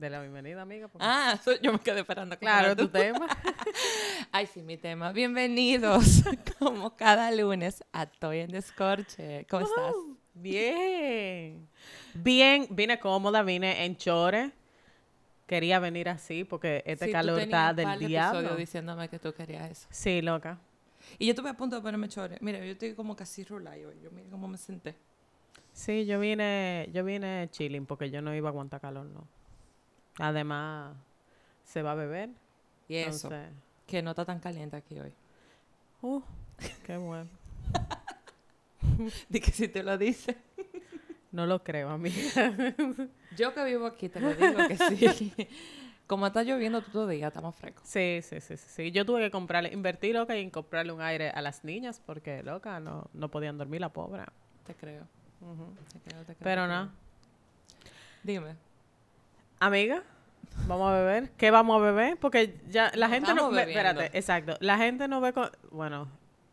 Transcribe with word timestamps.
De 0.00 0.08
la 0.08 0.18
bienvenida, 0.22 0.62
amiga. 0.62 0.88
porque- 0.88 1.06
Ah, 1.06 1.38
yo 1.62 1.72
me 1.74 1.78
quedé 1.78 2.00
esperando. 2.00 2.38
claro, 2.38 2.74
tu 2.74 2.88
tema. 2.88 3.28
Ay, 4.32 4.46
sí, 4.46 4.62
mi 4.62 4.78
tema. 4.78 5.12
Bienvenidos, 5.12 6.22
como 6.58 6.96
cada 6.96 7.30
lunes, 7.32 7.84
a 7.92 8.06
Toy 8.06 8.38
en 8.38 8.50
Descorche. 8.50 9.46
¿Cómo 9.50 9.66
estás? 9.66 9.92
Bien. 10.32 11.68
Bien, 12.14 12.66
vine 12.70 12.98
cómoda, 12.98 13.42
vine 13.42 13.84
en 13.84 13.98
chore. 13.98 14.52
Quería 15.46 15.78
venir 15.80 16.08
así 16.08 16.44
porque 16.44 16.82
este 16.86 17.04
Sí, 17.06 17.12
calor 17.12 17.38
está 17.38 17.74
del 17.74 17.98
diablo. 17.98 18.56
diciéndome 18.56 19.06
que 19.10 19.18
tú 19.18 19.34
querías 19.34 19.70
eso. 19.70 19.86
Sí, 19.90 20.22
loca. 20.22 20.58
Y 21.18 21.26
yo 21.26 21.32
estuve 21.32 21.50
a 21.50 21.54
punto 21.58 21.76
de 21.76 21.82
ponerme 21.82 22.08
chore. 22.08 22.38
Mira, 22.40 22.58
yo 22.60 22.72
estoy 22.72 22.94
como 22.94 23.14
casi 23.14 23.44
rulada 23.44 23.76
hoy. 23.76 24.00
Yo 24.02 24.10
mira 24.12 24.30
cómo 24.30 24.48
me 24.48 24.56
senté. 24.56 24.94
Sí, 25.74 26.06
yo 26.06 26.18
vine, 26.18 26.88
yo 26.90 27.04
vine 27.04 27.48
chilling 27.50 27.84
porque 27.84 28.08
yo 28.10 28.22
no 28.22 28.34
iba 28.34 28.48
a 28.48 28.52
aguantar 28.52 28.80
calor, 28.80 29.04
no. 29.04 29.28
Además, 30.20 30.96
se 31.64 31.82
va 31.82 31.92
a 31.92 31.94
beber. 31.94 32.30
Y 32.88 32.96
eso, 32.96 33.28
Entonces, 33.28 33.52
que 33.86 34.02
no 34.02 34.10
está 34.10 34.24
tan 34.24 34.40
caliente 34.40 34.76
aquí 34.76 34.98
hoy. 34.98 35.12
uh, 36.02 36.22
qué 36.84 36.96
bueno. 36.96 37.28
De 39.28 39.40
que 39.40 39.50
si 39.50 39.68
te 39.68 39.82
lo 39.82 39.96
dice. 39.96 40.36
No 41.32 41.46
lo 41.46 41.62
creo, 41.62 41.90
amiga. 41.90 42.16
Yo 43.36 43.54
que 43.54 43.64
vivo 43.64 43.86
aquí 43.86 44.08
te 44.08 44.20
lo 44.20 44.34
digo 44.34 44.58
que 44.66 44.76
sí. 44.76 45.32
Como 46.06 46.26
está 46.26 46.42
lloviendo 46.42 46.82
todo 46.82 47.08
el 47.08 47.18
día, 47.18 47.28
está 47.28 47.40
más 47.40 47.54
fresco. 47.54 47.82
Sí, 47.84 48.18
sí, 48.22 48.40
sí, 48.40 48.56
sí. 48.56 48.90
Yo 48.90 49.06
tuve 49.06 49.20
que 49.20 49.30
comprarle, 49.30 49.72
invertir 49.72 50.16
loca 50.16 50.36
y 50.36 50.42
en 50.42 50.50
comprarle 50.50 50.90
un 50.90 51.00
aire 51.00 51.30
a 51.30 51.40
las 51.40 51.62
niñas 51.62 52.02
porque 52.04 52.42
loca 52.42 52.80
no, 52.80 53.08
no 53.12 53.30
podían 53.30 53.56
dormir 53.56 53.80
la 53.80 53.90
pobre. 53.90 54.24
Te 54.66 54.74
creo. 54.74 55.06
Te 55.92 56.00
creo, 56.00 56.24
te 56.24 56.34
creo, 56.34 56.38
Pero 56.42 56.64
creo. 56.64 56.88
Dime. 58.24 58.56
Amiga, 59.60 60.02
vamos 60.66 60.90
a 60.90 60.94
beber. 60.94 61.30
¿Qué 61.36 61.50
vamos 61.50 61.80
a 61.80 61.84
beber? 61.84 62.16
Porque 62.18 62.56
ya 62.68 62.90
la 62.94 63.08
gente 63.08 63.34
no 63.34 63.50
ve, 63.50 63.62
espérate, 63.62 64.10
exacto. 64.16 64.54
La 64.60 64.76
gente 64.78 65.08
no 65.08 65.20
ve 65.20 65.32
con, 65.32 65.50
bueno, 65.70 66.08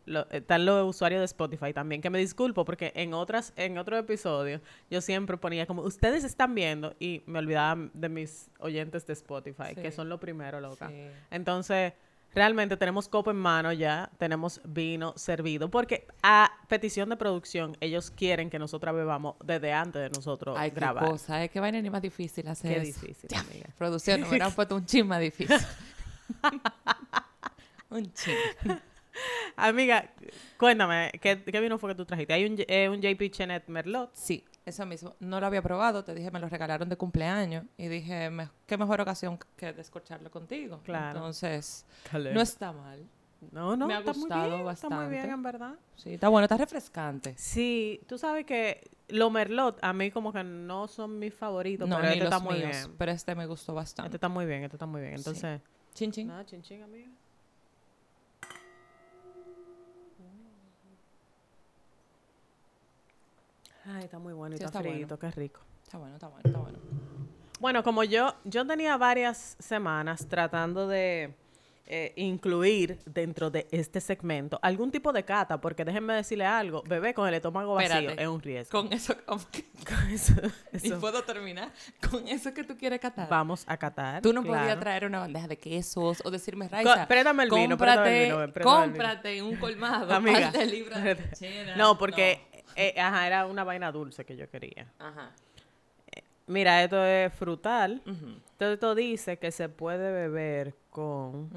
lo- 0.06 0.28
están 0.30 0.64
los 0.64 0.88
usuarios 0.88 1.20
de 1.20 1.26
Spotify 1.26 1.72
también, 1.72 2.00
que 2.00 2.08
me 2.10 2.18
disculpo 2.18 2.64
porque 2.64 2.92
en 2.94 3.12
otras 3.14 3.52
en 3.56 3.76
otros 3.78 4.00
episodios 4.00 4.60
yo 4.90 5.00
siempre 5.00 5.36
ponía 5.36 5.66
como 5.66 5.82
ustedes 5.82 6.24
están 6.24 6.54
viendo 6.54 6.94
y 6.98 7.22
me 7.26 7.38
olvidaba 7.38 7.88
de 7.92 8.08
mis 8.08 8.50
oyentes 8.58 9.06
de 9.06 9.12
Spotify, 9.12 9.74
que 9.74 9.92
son 9.92 10.08
lo 10.08 10.18
primero, 10.18 10.60
loca. 10.60 10.88
Sí. 10.88 11.08
Entonces, 11.30 11.92
realmente 12.34 12.76
tenemos 12.76 13.08
copa 13.08 13.30
en 13.30 13.36
mano 13.36 13.72
ya, 13.72 14.10
tenemos 14.18 14.60
vino 14.64 15.14
servido, 15.16 15.70
porque 15.70 16.06
a 16.22 16.50
petición 16.68 17.08
de 17.08 17.16
producción 17.16 17.76
ellos 17.80 18.10
quieren 18.10 18.50
que 18.50 18.58
nosotras 18.58 18.94
bebamos 18.94 19.36
desde 19.44 19.72
antes 19.72 20.02
de 20.02 20.10
nosotros 20.10 20.56
Ay, 20.58 20.70
qué 20.70 20.76
grabar. 20.76 21.08
cosa. 21.08 21.44
Es 21.44 21.50
que 21.50 21.60
vaina 21.60 21.80
ni 21.80 21.90
más 21.90 22.02
difícil 22.02 22.46
hacer 22.48 22.74
Qué 22.82 22.88
eso. 22.88 23.00
difícil, 23.00 23.30
amiga. 23.36 23.66
Producción, 23.76 24.20
me 24.28 24.50
puesto 24.54 24.76
un 24.76 24.86
chin 24.86 25.06
más 25.06 25.20
difícil. 25.20 25.56
un 27.90 28.12
chin. 28.12 28.34
Amiga, 29.56 30.08
cuéntame, 30.56 31.10
¿qué, 31.20 31.42
qué 31.42 31.60
vino 31.60 31.78
fue 31.78 31.90
que 31.90 31.96
tú 31.96 32.04
trajiste? 32.04 32.32
Hay 32.34 32.44
un, 32.44 32.56
eh, 32.68 32.88
un 32.88 33.00
JP 33.00 33.30
Chenet 33.30 33.66
Merlot. 33.66 34.10
Sí, 34.14 34.44
eso 34.68 34.86
mismo. 34.86 35.14
No 35.20 35.40
lo 35.40 35.46
había 35.46 35.62
probado, 35.62 36.04
te 36.04 36.14
dije, 36.14 36.30
me 36.30 36.38
lo 36.40 36.48
regalaron 36.48 36.88
de 36.88 36.96
cumpleaños. 36.96 37.64
Y 37.76 37.88
dije, 37.88 38.30
me- 38.30 38.48
qué 38.66 38.76
mejor 38.78 39.00
ocasión 39.00 39.38
que 39.56 39.72
descorcharlo 39.72 40.30
contigo. 40.30 40.80
Claro. 40.84 41.18
Entonces, 41.18 41.84
no 42.12 42.40
está 42.40 42.72
mal. 42.72 43.04
no, 43.52 43.76
no, 43.76 43.86
me 43.86 43.94
ha 43.94 43.98
está 44.00 44.12
gustado 44.12 44.40
muy 44.50 44.58
bien, 44.60 44.68
Está 44.70 44.88
muy 44.90 44.98
bien, 45.08 45.10
bastante. 45.22 45.34
en 45.34 45.42
verdad. 45.42 45.74
Sí, 45.96 46.14
está 46.14 46.28
bueno, 46.28 46.44
está 46.44 46.56
refrescante. 46.56 47.34
Sí, 47.38 48.00
tú 48.08 48.18
sabes 48.18 48.44
que 48.46 48.90
los 49.08 49.30
Merlot 49.30 49.78
a 49.82 49.92
mí 49.92 50.10
como 50.10 50.32
que 50.32 50.42
no 50.44 50.88
son 50.88 51.18
mis 51.18 51.32
favoritos, 51.34 51.88
No, 51.88 51.96
pero 51.96 52.08
este 52.08 52.24
está 52.24 52.38
muy 52.40 52.56
bien. 52.56 52.94
pero 52.98 53.12
este 53.12 53.34
me 53.34 53.46
gustó 53.46 53.74
bastante. 53.74 54.08
Este 54.08 54.16
está 54.16 54.28
muy 54.28 54.44
bien, 54.46 54.64
este 54.64 54.76
está 54.76 54.86
muy 54.86 55.00
bien. 55.00 55.12
Sí. 55.18 55.20
Entonces, 55.20 55.60
Chin, 55.94 56.12
chin. 56.12 56.26
nada, 56.28 56.44
chin 56.44 56.62
chin, 56.62 56.82
amiga. 56.82 57.08
Ay, 63.90 64.04
está 64.04 64.18
muy 64.18 64.34
bueno 64.34 64.54
y 64.54 64.58
Sí, 64.58 64.64
está, 64.64 64.78
está 64.80 64.90
frito, 64.90 65.18
qué 65.18 65.30
rico. 65.30 65.60
Está 65.82 65.98
bueno, 65.98 66.14
está 66.16 66.28
bueno, 66.28 66.42
está 66.44 66.58
bueno. 66.58 66.78
Bueno, 67.58 67.82
como 67.82 68.04
yo, 68.04 68.34
yo 68.44 68.66
tenía 68.66 68.96
varias 68.96 69.56
semanas 69.58 70.26
tratando 70.28 70.86
de 70.86 71.34
eh, 71.90 72.12
incluir 72.16 72.98
dentro 73.06 73.48
de 73.48 73.66
este 73.70 74.02
segmento 74.02 74.58
algún 74.60 74.90
tipo 74.90 75.10
de 75.10 75.24
cata, 75.24 75.58
porque 75.58 75.86
déjenme 75.86 76.12
decirle 76.12 76.44
algo, 76.44 76.82
bebé 76.82 77.14
con 77.14 77.26
el 77.26 77.32
estómago 77.32 77.74
vacío 77.74 77.96
Espérate. 77.96 78.22
es 78.22 78.28
un 78.28 78.42
riesgo. 78.42 78.70
Con 78.78 78.92
eso, 78.92 79.16
Con 79.26 80.10
eso, 80.10 80.34
y 80.82 80.90
puedo 80.92 81.22
terminar 81.24 81.72
con 82.10 82.28
eso 82.28 82.52
que 82.52 82.62
tú 82.62 82.76
quieres 82.76 83.00
catar. 83.00 83.26
vamos 83.30 83.64
a 83.66 83.78
catar. 83.78 84.20
Tú 84.20 84.34
no 84.34 84.44
podías 84.44 84.78
traer 84.78 85.06
una 85.06 85.20
bandeja 85.20 85.48
de 85.48 85.56
quesos 85.56 86.20
o 86.26 86.30
decirme, 86.30 86.68
Raiza, 86.68 87.08
préstame 87.08 87.44
el 87.44 87.50
vino, 87.50 87.78
préstame 87.78 88.26
el 88.26 88.32
cómprate, 88.32 88.34
vino, 88.34 88.42
el 88.42 88.52
vino". 88.52 88.64
cómprate 88.64 89.38
en 89.38 89.44
un 89.46 89.56
colmado 89.56 90.14
Amiga, 90.14 90.50
de 90.50 90.66
libras 90.66 91.02
de. 91.02 91.74
No, 91.78 91.96
porque 91.96 92.47
eh, 92.80 92.94
ajá, 93.00 93.26
era 93.26 93.46
una 93.46 93.64
vaina 93.64 93.90
dulce 93.90 94.24
que 94.24 94.36
yo 94.36 94.48
quería. 94.48 94.86
Ajá. 95.00 95.32
Mira, 96.46 96.82
esto 96.82 97.04
es 97.04 97.34
frutal. 97.34 98.00
Ujú, 98.06 98.26
Entonces 98.26 98.74
esto 98.74 98.94
dice 98.94 99.36
que 99.36 99.50
se 99.50 99.68
puede 99.68 100.12
beber 100.12 100.74
con... 100.90 101.50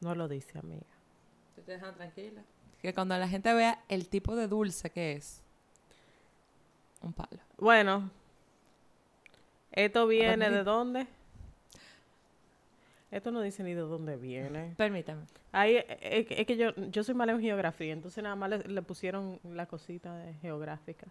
No 0.00 0.14
lo 0.14 0.28
dice, 0.28 0.58
amiga. 0.58 0.84
Tú 1.56 1.62
te 1.62 1.72
dejas 1.72 1.94
tranquila. 1.94 2.42
Que 2.82 2.92
cuando 2.92 3.16
la 3.16 3.26
gente 3.26 3.54
vea 3.54 3.82
el 3.88 4.08
tipo 4.08 4.36
de 4.36 4.48
dulce 4.48 4.90
que 4.90 5.12
es, 5.12 5.42
un 7.00 7.14
palo. 7.14 7.40
Bueno, 7.56 8.10
¿esto 9.70 10.06
viene 10.06 10.50
de 10.50 10.62
dónde? 10.62 11.06
Esto 13.12 13.30
no 13.30 13.40
dice 13.42 13.62
ni 13.62 13.74
de 13.74 13.82
dónde 13.82 14.16
viene. 14.16 14.74
Permítame. 14.76 15.22
Ahí, 15.52 15.76
eh, 15.76 15.86
eh, 16.00 16.26
es 16.30 16.46
que 16.46 16.56
yo, 16.56 16.74
yo 16.74 17.04
soy 17.04 17.14
mala 17.14 17.32
en 17.32 17.40
geografía, 17.40 17.92
entonces 17.92 18.24
nada 18.24 18.34
más 18.34 18.50
le, 18.50 18.58
le 18.60 18.82
pusieron 18.82 19.38
la 19.44 19.66
cosita 19.66 20.16
de 20.16 20.32
geográfica. 20.34 21.06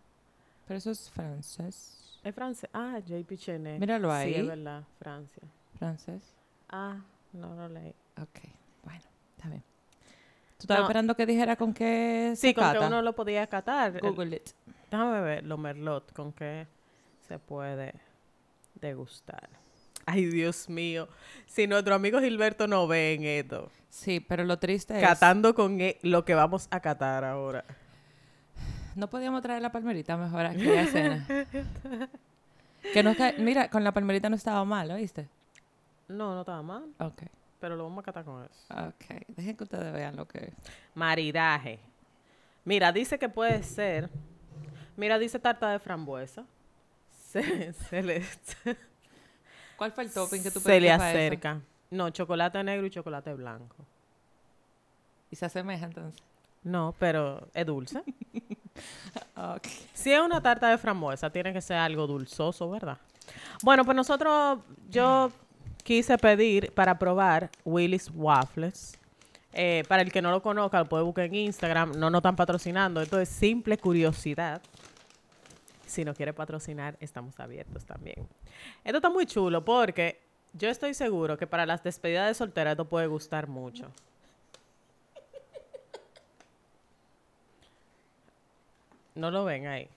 Pero 0.68 0.78
eso 0.80 0.92
es 0.92 1.10
francés. 1.12 2.20
¿Es 2.24 2.36
francés? 2.36 2.70
Ah, 2.74 3.00
JP 3.06 3.36
Chenet. 3.38 3.80
Míralo 3.80 4.10
Sí, 4.10 4.16
ahí. 4.16 4.34
es 4.36 4.48
verdad, 4.48 4.84
Francia. 5.00 5.44
Francés. 5.78 6.34
Ah, 6.70 6.98
no 7.34 7.56
lo 7.56 7.70
leí. 7.70 7.94
Ok, 8.20 8.40
bueno, 8.84 9.02
está 9.38 9.50
bien. 9.50 9.64
¿Tú 10.58 10.64
estabas 10.64 10.82
No. 10.82 10.86
esperando 10.88 11.16
que 11.16 11.26
dijera 11.26 11.56
con 11.56 11.74
qué 11.74 12.34
Sí, 12.36 12.48
se 12.50 12.54
con 12.56 12.64
que 12.66 12.74
cata? 12.74 12.88
uno 12.88 13.02
lo 13.04 13.14
podía 13.14 13.46
catar. 13.48 14.00
Google 14.02 14.38
it. 14.38 14.50
Déjame 14.90 15.22
ver 15.22 15.44
los 15.46 15.58
merlot 15.60 16.12
con 16.14 16.34
que 16.34 16.66
se 17.28 17.38
puede 17.40 17.94
degustar. 18.76 19.50
Ay, 20.12 20.26
Dios 20.26 20.70
mío. 20.70 21.08
Si 21.46 21.68
nuestro 21.68 21.96
amigo 21.96 22.20
Gilberto 22.20 22.68
no 22.68 22.88
ve 22.88 23.14
en 23.14 23.24
esto, 23.24 23.72
Sí, 23.90 24.20
pero 24.20 24.44
lo 24.46 24.58
triste 24.60 24.96
es... 24.96 25.02
catando 25.08 25.54
con 25.54 25.80
e- 25.82 25.98
lo 26.02 26.24
que 26.26 26.34
vamos 26.34 26.68
a 26.72 26.80
catar 26.80 27.24
ahora. 27.26 27.66
No 28.96 29.10
podíamos 29.10 29.42
traer 29.42 29.62
la 29.62 29.72
palmerita 29.72 30.16
mejor 30.18 30.46
aquí 30.46 30.70
a 30.70 30.86
cena. 30.88 31.28
que 32.94 33.04
no 33.04 33.16
ca- 33.16 33.34
Mira, 33.38 33.70
con 33.70 33.84
la 33.84 33.94
palmerita 33.94 34.30
no 34.30 34.36
estaba 34.36 34.64
mal, 34.66 34.92
¿oíste? 34.92 35.28
No, 36.08 36.34
no 36.34 36.42
estaba 36.42 36.62
mal, 36.62 36.86
Ok, 37.00 37.24
pero 37.60 37.76
lo 37.76 37.84
vamos 37.84 38.00
a 38.00 38.04
catar 38.04 38.26
con 38.26 38.44
eso. 38.44 38.74
ok. 38.74 39.24
Dejen 39.30 39.56
que 39.56 39.64
ustedes 39.64 39.94
vean 39.94 40.16
lo 40.16 40.28
que 40.28 40.40
es. 40.40 40.54
Maridaje. 40.94 41.80
Mira, 42.66 42.92
dice 42.92 43.18
que 43.18 43.30
puede 43.30 43.64
ser. 43.64 44.10
Mira, 44.98 45.18
dice 45.20 45.40
tarta 45.40 45.72
de 45.72 45.80
frambuesa. 45.80 46.46
Se, 47.32 47.72
se 47.72 48.04
le, 48.04 48.24
¿Cuál 49.82 49.94
fue 49.94 50.04
el 50.04 50.14
topping 50.14 50.44
que 50.44 50.52
tú 50.52 50.60
se 50.60 50.80
le 50.80 50.94
eso? 50.94 51.04
acerca. 51.04 51.60
No, 51.90 52.12
chocolate 52.12 52.64
negro 52.64 52.86
y 52.86 52.92
chocolate 52.92 53.34
blanco. 53.34 53.76
Y 55.32 55.36
se 55.36 55.48
asemeja 55.48 55.88
entonces. 55.88 56.22
No, 56.62 56.94
pero 57.00 57.48
es 57.56 57.66
dulce. 57.66 58.04
Si 59.94 60.14
es 60.14 60.22
una 60.22 60.40
tarta 60.42 60.70
de 60.70 60.78
frambuesa, 60.78 61.32
tiene 61.32 61.52
que 61.52 61.62
ser 61.62 61.78
algo 61.78 62.06
dulzoso, 62.06 62.70
¿verdad? 62.70 62.98
Bueno, 63.64 63.84
pues 63.84 63.96
nosotros, 63.96 64.60
yo 64.90 65.32
quise 65.84 66.16
pedir 66.20 66.72
para 66.74 66.98
probar 67.00 67.50
Willy's 67.66 68.12
Waffles. 68.14 69.00
Eh, 69.52 69.84
para 69.88 70.04
el 70.04 70.12
que 70.12 70.22
no 70.22 70.30
lo 70.30 70.44
conozca, 70.44 70.80
lo 70.80 70.86
puede 70.86 71.04
buscar 71.04 71.26
en 71.26 71.36
Instagram. 71.36 71.94
No 71.94 72.12
nos 72.12 72.20
están 72.20 72.36
patrocinando. 72.36 73.02
Esto 73.02 73.20
es 73.20 73.30
simple 73.30 73.78
curiosidad. 73.80 74.62
Si 75.92 76.06
no 76.06 76.14
quiere 76.14 76.32
patrocinar, 76.32 76.96
estamos 77.02 77.38
abiertos 77.38 77.84
también. 77.84 78.26
Esto 78.86 79.00
está 79.00 79.10
muy 79.10 79.26
chulo 79.26 79.66
porque 79.66 80.22
yo 80.54 80.70
estoy 80.70 80.94
seguro 80.94 81.38
que 81.38 81.48
para 81.48 81.66
las 81.66 81.84
despedidas 81.84 82.30
de 82.30 82.34
soltera 82.34 82.72
esto 82.72 82.86
puede 82.86 83.08
gustar 83.08 83.48
mucho. 83.48 83.92
No 89.16 89.32
lo 89.32 89.44
ven 89.44 89.68
ahí. 89.68 89.90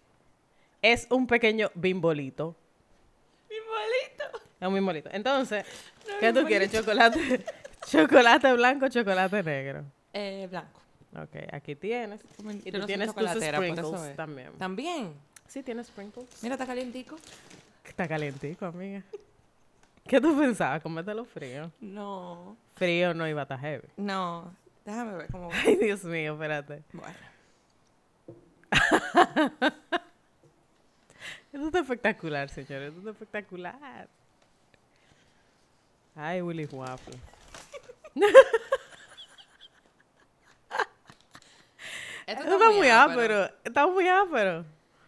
Es 0.83 1.07
un 1.11 1.29
pequeño 1.29 1.71
bimbolito. 1.77 2.57
¡Bimbolito! 3.49 4.49
Es 4.61 4.67
un 4.67 4.75
bimbolito. 4.75 5.11
Entonces, 5.13 5.65
¿qué 6.19 6.33
tú 6.33 6.45
quieres? 6.45 6.73
Chocolate, 6.73 7.45
chocolate 7.87 8.53
blanco, 8.53 8.89
chocolate 8.89 9.45
negro. 9.45 9.85
Eh, 10.13 10.49
blanco. 10.51 10.81
Ok, 11.23 11.53
aquí 11.53 11.77
tienes. 11.77 12.21
Y 12.65 12.73
tú 12.73 12.79
no 12.79 12.87
tienes 12.87 13.15
tus 13.15 13.31
sprinkles 13.31 14.11
es. 14.11 14.17
también. 14.17 14.53
También. 14.59 15.15
Sí, 15.49 15.63
tiene 15.63 15.85
sprinkles. 15.85 16.43
Mira, 16.43 16.55
está 16.55 16.67
calientico. 16.67 17.17
Está 17.85 18.09
calientico, 18.09 18.67
amiga. 18.67 19.03
¿Qué 20.07 20.21
tú 20.21 20.39
pensabas? 20.39 20.83
Comértelo 20.83 21.25
frío. 21.25 21.71
No. 21.81 22.57
Frío 22.75 23.15
no 23.15 23.27
iba 23.27 23.43
a 23.43 23.45
estar 23.45 23.59
heavy. 23.59 23.89
No. 23.97 24.55
Déjame 24.85 25.17
ver 25.17 25.31
cómo 25.31 25.49
va. 25.49 25.57
Ay, 25.65 25.77
Dios 25.77 26.05
mío, 26.05 26.35
espérate. 26.35 26.83
Bueno. 26.93 27.15
Esto 31.53 31.67
está 31.67 31.79
espectacular, 31.79 32.49
señores. 32.49 32.89
Esto 32.89 32.99
está 32.99 33.11
espectacular. 33.11 34.09
Ay, 36.17 36.43
Willy. 36.43 36.65
Esto 36.65 36.81
Esto 42.27 42.43
está 42.55 42.71
muy 42.71 42.89
ápero. 42.89 43.51
Está 43.65 43.87
muy 43.87 44.09
ápero. 44.09 44.65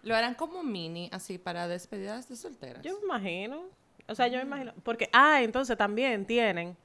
Lo 0.06 0.14
harán 0.14 0.34
como 0.36 0.62
mini, 0.62 1.10
así, 1.12 1.36
para 1.36 1.66
despedidas 1.66 2.28
de 2.28 2.36
solteras. 2.36 2.80
Yo 2.84 2.96
me 3.00 3.04
imagino. 3.06 3.64
O 4.06 4.14
sea, 4.14 4.28
yo 4.28 4.38
me 4.38 4.44
imagino. 4.44 4.72
Porque, 4.84 5.10
ah, 5.12 5.42
entonces 5.42 5.76
también 5.76 6.24
tienen. 6.24 6.76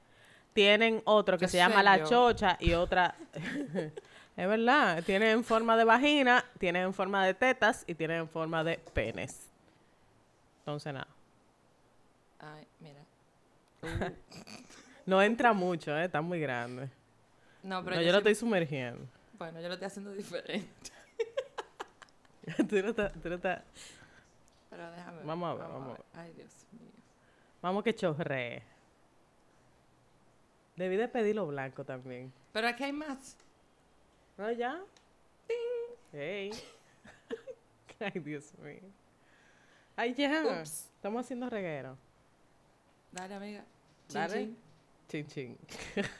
Tienen 0.52 1.00
otro 1.04 1.38
que 1.38 1.44
¿Qué 1.46 1.52
se 1.52 1.56
llama 1.58 1.84
la 1.84 2.02
chocha 2.02 2.56
y 2.58 2.72
otra. 2.72 3.14
es 4.36 4.48
verdad. 4.48 5.04
Tienen 5.04 5.28
en 5.28 5.44
forma 5.44 5.76
de 5.76 5.84
vagina, 5.84 6.44
tienen 6.58 6.82
en 6.82 6.92
forma 6.92 7.24
de 7.24 7.32
tetas 7.34 7.84
y 7.86 7.94
tienen 7.94 8.18
en 8.18 8.28
forma 8.28 8.64
de 8.64 8.78
penes. 8.92 9.48
Entonces, 10.58 10.92
nada. 10.92 11.06
Ay, 12.40 12.66
mira. 12.80 14.12
No 15.06 15.22
entra 15.22 15.52
mucho, 15.52 15.96
¿eh? 15.96 16.06
Está 16.06 16.20
muy 16.22 16.40
grande. 16.40 16.88
No, 17.62 17.84
pero 17.84 17.94
No, 17.96 18.02
yo, 18.02 18.06
yo 18.08 18.12
lo 18.14 18.18
sí- 18.18 18.18
estoy 18.18 18.34
sumergiendo. 18.34 19.06
Bueno, 19.38 19.60
yo 19.60 19.68
lo 19.68 19.74
estoy 19.74 19.86
haciendo 19.86 20.10
diferente. 20.12 20.90
Tú 22.68 22.76
no 22.82 22.88
estás- 22.90 23.12
tú 23.22 23.28
no 23.28 23.34
estás- 23.36 23.62
Pero 24.70 24.90
déjame 24.90 25.16
ver. 25.18 25.26
Vamos 25.26 25.50
a 25.50 25.54
ver, 25.62 25.68
vamos 25.72 25.88
a 25.88 25.92
ver. 25.92 26.02
Ay, 26.14 26.32
Dios 26.34 26.66
mío. 26.72 26.90
Vamos 27.60 27.84
que 27.84 27.94
chorree. 27.94 28.62
Debí 30.76 30.96
de 30.96 31.08
pedirlo 31.08 31.46
blanco 31.46 31.84
también. 31.84 32.32
Pero 32.52 32.66
aquí 32.68 32.84
hay 32.84 32.92
más. 32.92 33.36
¿No 34.38 34.50
ya? 34.50 34.80
Hey. 36.12 36.50
Ay, 38.00 38.20
Dios 38.20 38.52
mío. 38.58 38.80
Ay, 39.94 40.14
ya. 40.14 40.42
Ups. 40.60 40.88
Estamos 40.96 41.24
haciendo 41.24 41.48
reguero. 41.50 41.96
Dale, 43.12 43.34
amiga. 43.34 43.64
Chin, 44.08 44.14
Dale. 44.20 44.34
chin. 44.34 44.56
Chin, 45.08 45.26
chin. 45.26 45.58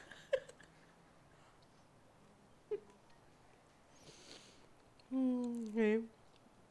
Mm, 5.12 5.66
sí. 5.74 6.08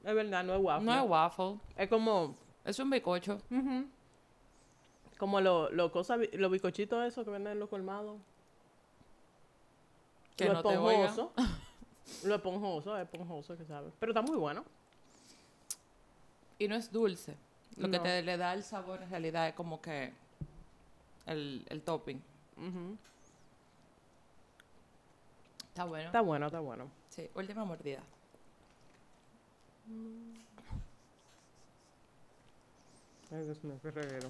Es 0.03 0.15
verdad, 0.15 0.43
no 0.43 0.55
es 0.55 0.61
waffle. 0.61 0.85
No 0.85 1.03
es 1.03 1.09
waffle. 1.09 1.59
Es 1.77 1.87
como, 1.87 2.35
Es 2.65 2.79
un 2.79 2.89
bizcocho. 2.89 3.39
como 5.17 5.39
los 5.39 5.71
lo 5.71 5.91
cosa, 5.91 6.17
los 6.17 6.51
bicochitos 6.51 7.05
esos 7.05 7.23
que 7.23 7.29
venden 7.31 7.53
en 7.53 7.59
los 7.59 7.69
colmados. 7.69 8.19
Que 10.35 10.45
lo 10.45 10.53
no 10.53 10.63
te 10.63 10.77
oigan. 10.77 11.05
esponjoso. 11.05 11.33
lo 12.25 12.35
esponjoso, 12.35 12.97
es 12.97 13.03
esponjoso 13.03 13.57
que 13.57 13.65
sabe. 13.65 13.91
Pero 13.99 14.11
está 14.11 14.23
muy 14.23 14.37
bueno. 14.37 14.65
Y 16.57 16.67
no 16.67 16.75
es 16.75 16.91
dulce. 16.91 17.35
Lo 17.77 17.89
que 17.89 17.99
te 17.99 18.21
le 18.23 18.37
da 18.37 18.53
el 18.53 18.63
sabor 18.63 19.01
en 19.01 19.09
realidad 19.09 19.47
es 19.47 19.53
como 19.53 19.81
que 19.81 20.11
el, 21.27 21.63
el 21.69 21.81
topping. 21.83 22.21
Está 25.69 25.85
bueno. 25.85 26.05
Está 26.07 26.21
bueno, 26.21 26.45
está 26.47 26.59
bueno. 26.59 26.89
Sí, 27.09 27.29
última 27.35 27.63
mordida. 27.65 28.01
Ay, 33.31 33.43
Dios 33.45 33.63
mío, 33.63 33.79
qué 33.81 33.91
reguero. 33.91 34.29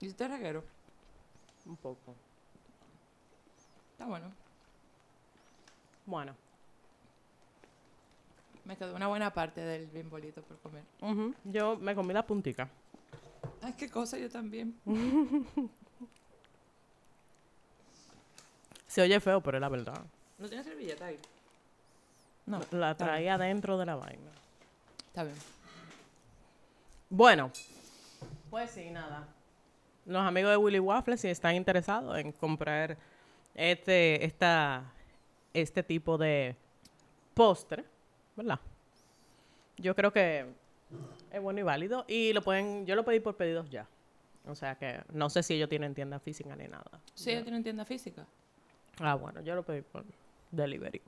¿Y 0.00 0.06
este 0.06 0.28
reguero? 0.28 0.62
Un 1.66 1.76
poco. 1.76 2.14
Está 3.92 4.06
bueno. 4.06 4.32
Bueno. 6.06 6.34
Me 8.64 8.76
quedó 8.76 8.94
una 8.94 9.08
buena 9.08 9.34
parte 9.34 9.60
del 9.60 9.86
bimbolito 9.88 10.42
por 10.42 10.58
comer. 10.58 10.84
Yo 11.44 11.76
me 11.78 11.94
comí 11.94 12.14
la 12.14 12.24
puntica. 12.24 12.68
Ay, 13.60 13.74
qué 13.76 13.90
cosa, 13.90 14.16
yo 14.18 14.30
también. 14.30 14.78
Se 18.86 19.02
oye 19.02 19.18
feo, 19.20 19.40
pero 19.40 19.56
es 19.56 19.60
la 19.60 19.68
verdad. 19.68 20.04
¿No 20.38 20.48
tienes 20.48 20.66
servilleta 20.66 21.06
ahí? 21.06 21.18
No. 22.46 22.60
La 22.72 22.94
bien. 22.94 22.96
traía 22.96 23.38
dentro 23.38 23.78
de 23.78 23.86
la 23.86 23.96
vaina. 23.96 24.30
Está 25.06 25.24
bien. 25.24 25.36
Bueno. 27.08 27.50
Pues 28.50 28.70
sí, 28.70 28.90
nada. 28.90 29.26
Los 30.06 30.22
amigos 30.22 30.50
de 30.50 30.56
Willy 30.56 30.80
Waffle, 30.80 31.16
si 31.16 31.28
están 31.28 31.54
interesados 31.54 32.18
en 32.18 32.32
comprar 32.32 32.96
este, 33.54 34.24
esta, 34.24 34.84
este 35.54 35.82
tipo 35.82 36.18
de 36.18 36.56
postre, 37.34 37.84
¿verdad? 38.36 38.58
Yo 39.76 39.94
creo 39.94 40.12
que 40.12 40.46
es 41.30 41.40
bueno 41.40 41.60
y 41.60 41.62
válido. 41.62 42.04
Y 42.08 42.32
lo 42.32 42.42
pueden, 42.42 42.86
yo 42.86 42.96
lo 42.96 43.04
pedí 43.04 43.20
por 43.20 43.36
pedidos 43.36 43.70
ya. 43.70 43.86
O 44.46 44.54
sea 44.54 44.74
que 44.74 45.00
no 45.12 45.30
sé 45.30 45.42
si 45.42 45.54
ellos 45.54 45.68
tienen 45.68 45.94
tienda 45.94 46.18
física 46.18 46.56
ni 46.56 46.66
nada. 46.66 46.90
Sí, 47.14 47.30
ella 47.30 47.42
tiene 47.42 47.62
tienda 47.62 47.84
física. 47.84 48.26
Ah, 48.98 49.14
bueno, 49.14 49.40
yo 49.42 49.54
lo 49.54 49.62
pedí 49.62 49.82
por 49.82 50.04
delivery. 50.50 51.00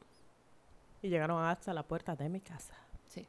Y 1.04 1.10
llegaron 1.10 1.44
hasta 1.44 1.74
la 1.74 1.82
puerta 1.82 2.16
de 2.16 2.30
mi 2.30 2.40
casa. 2.40 2.72
Sí. 3.08 3.26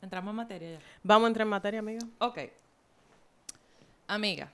Entramos 0.00 0.30
en 0.30 0.36
materia 0.36 0.70
ya. 0.74 0.78
Vamos 1.02 1.24
a 1.24 1.28
entrar 1.30 1.44
en 1.44 1.50
materia, 1.50 1.80
amiga. 1.80 2.06
Ok. 2.20 2.38
Amiga, 4.06 4.52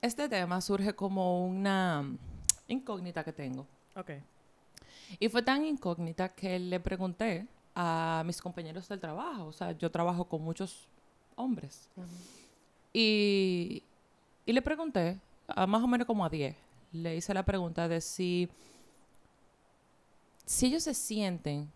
este 0.00 0.26
tema 0.26 0.58
surge 0.62 0.94
como 0.94 1.44
una 1.44 2.02
incógnita 2.66 3.22
que 3.22 3.34
tengo. 3.34 3.66
Ok. 3.94 4.12
Y 5.20 5.28
fue 5.28 5.42
tan 5.42 5.66
incógnita 5.66 6.30
que 6.30 6.58
le 6.58 6.80
pregunté 6.80 7.46
a 7.74 8.22
mis 8.24 8.40
compañeros 8.40 8.88
del 8.88 8.98
trabajo. 8.98 9.48
O 9.48 9.52
sea, 9.52 9.72
yo 9.72 9.90
trabajo 9.90 10.24
con 10.24 10.40
muchos 10.40 10.88
hombres. 11.36 11.90
y, 12.90 13.82
y 14.46 14.52
le 14.54 14.62
pregunté, 14.62 15.20
a 15.46 15.66
más 15.66 15.82
o 15.82 15.86
menos 15.86 16.06
como 16.06 16.24
a 16.24 16.30
10, 16.30 16.56
le 16.92 17.16
hice 17.16 17.34
la 17.34 17.44
pregunta 17.44 17.86
de 17.86 18.00
si, 18.00 18.48
si 20.48 20.64
ellos 20.64 20.84
se 20.84 20.94
sienten 20.94 21.70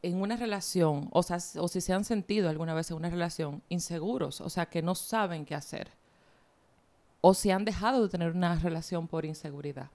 en 0.00 0.22
una 0.22 0.34
relación, 0.34 1.10
o 1.12 1.22
sea, 1.22 1.36
o 1.58 1.68
si 1.68 1.82
se 1.82 1.92
han 1.92 2.04
sentido 2.04 2.48
alguna 2.48 2.72
vez 2.72 2.90
en 2.90 2.96
una 2.96 3.10
relación 3.10 3.62
inseguros, 3.68 4.40
o 4.40 4.48
sea, 4.48 4.64
que 4.64 4.80
no 4.80 4.94
saben 4.94 5.44
qué 5.44 5.54
hacer, 5.54 5.90
o 7.20 7.34
si 7.34 7.50
han 7.50 7.66
dejado 7.66 8.02
de 8.02 8.08
tener 8.08 8.32
una 8.32 8.54
relación 8.56 9.08
por 9.08 9.26
inseguridad, 9.26 9.90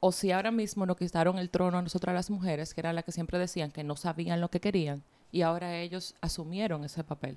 o 0.00 0.12
si 0.12 0.32
ahora 0.32 0.50
mismo 0.50 0.86
nos 0.86 0.96
quitaron 0.96 1.36
el 1.36 1.50
trono 1.50 1.76
a 1.76 1.82
nosotras 1.82 2.14
las 2.14 2.30
mujeres, 2.30 2.72
que 2.72 2.80
eran 2.80 2.94
las 2.94 3.04
que 3.04 3.12
siempre 3.12 3.38
decían 3.38 3.70
que 3.70 3.84
no 3.84 3.96
sabían 3.96 4.40
lo 4.40 4.48
que 4.48 4.60
querían, 4.60 5.02
y 5.30 5.42
ahora 5.42 5.78
ellos 5.78 6.14
asumieron 6.22 6.84
ese 6.84 7.04
papel. 7.04 7.36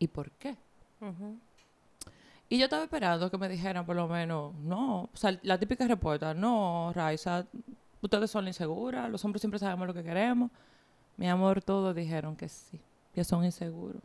¿Y 0.00 0.08
por 0.08 0.32
qué? 0.32 0.56
Y 2.48 2.58
yo 2.58 2.64
estaba 2.64 2.84
esperando 2.84 3.30
que 3.30 3.38
me 3.38 3.48
dijeran 3.48 3.84
por 3.84 3.96
lo 3.96 4.06
menos, 4.06 4.54
no, 4.56 5.02
o 5.02 5.16
sea, 5.16 5.38
la 5.42 5.58
típica 5.58 5.86
respuesta, 5.86 6.32
no, 6.32 6.92
Raiza, 6.94 7.44
ustedes 8.00 8.30
son 8.30 8.46
inseguras, 8.46 9.10
los 9.10 9.24
hombres 9.24 9.40
siempre 9.40 9.58
sabemos 9.58 9.86
lo 9.86 9.94
que 9.94 10.04
queremos. 10.04 10.50
Mi 11.16 11.28
amor, 11.28 11.62
todos 11.62 11.94
dijeron 11.94 12.36
que 12.36 12.48
sí, 12.48 12.80
que 13.14 13.24
son 13.24 13.44
inseguros. 13.44 14.02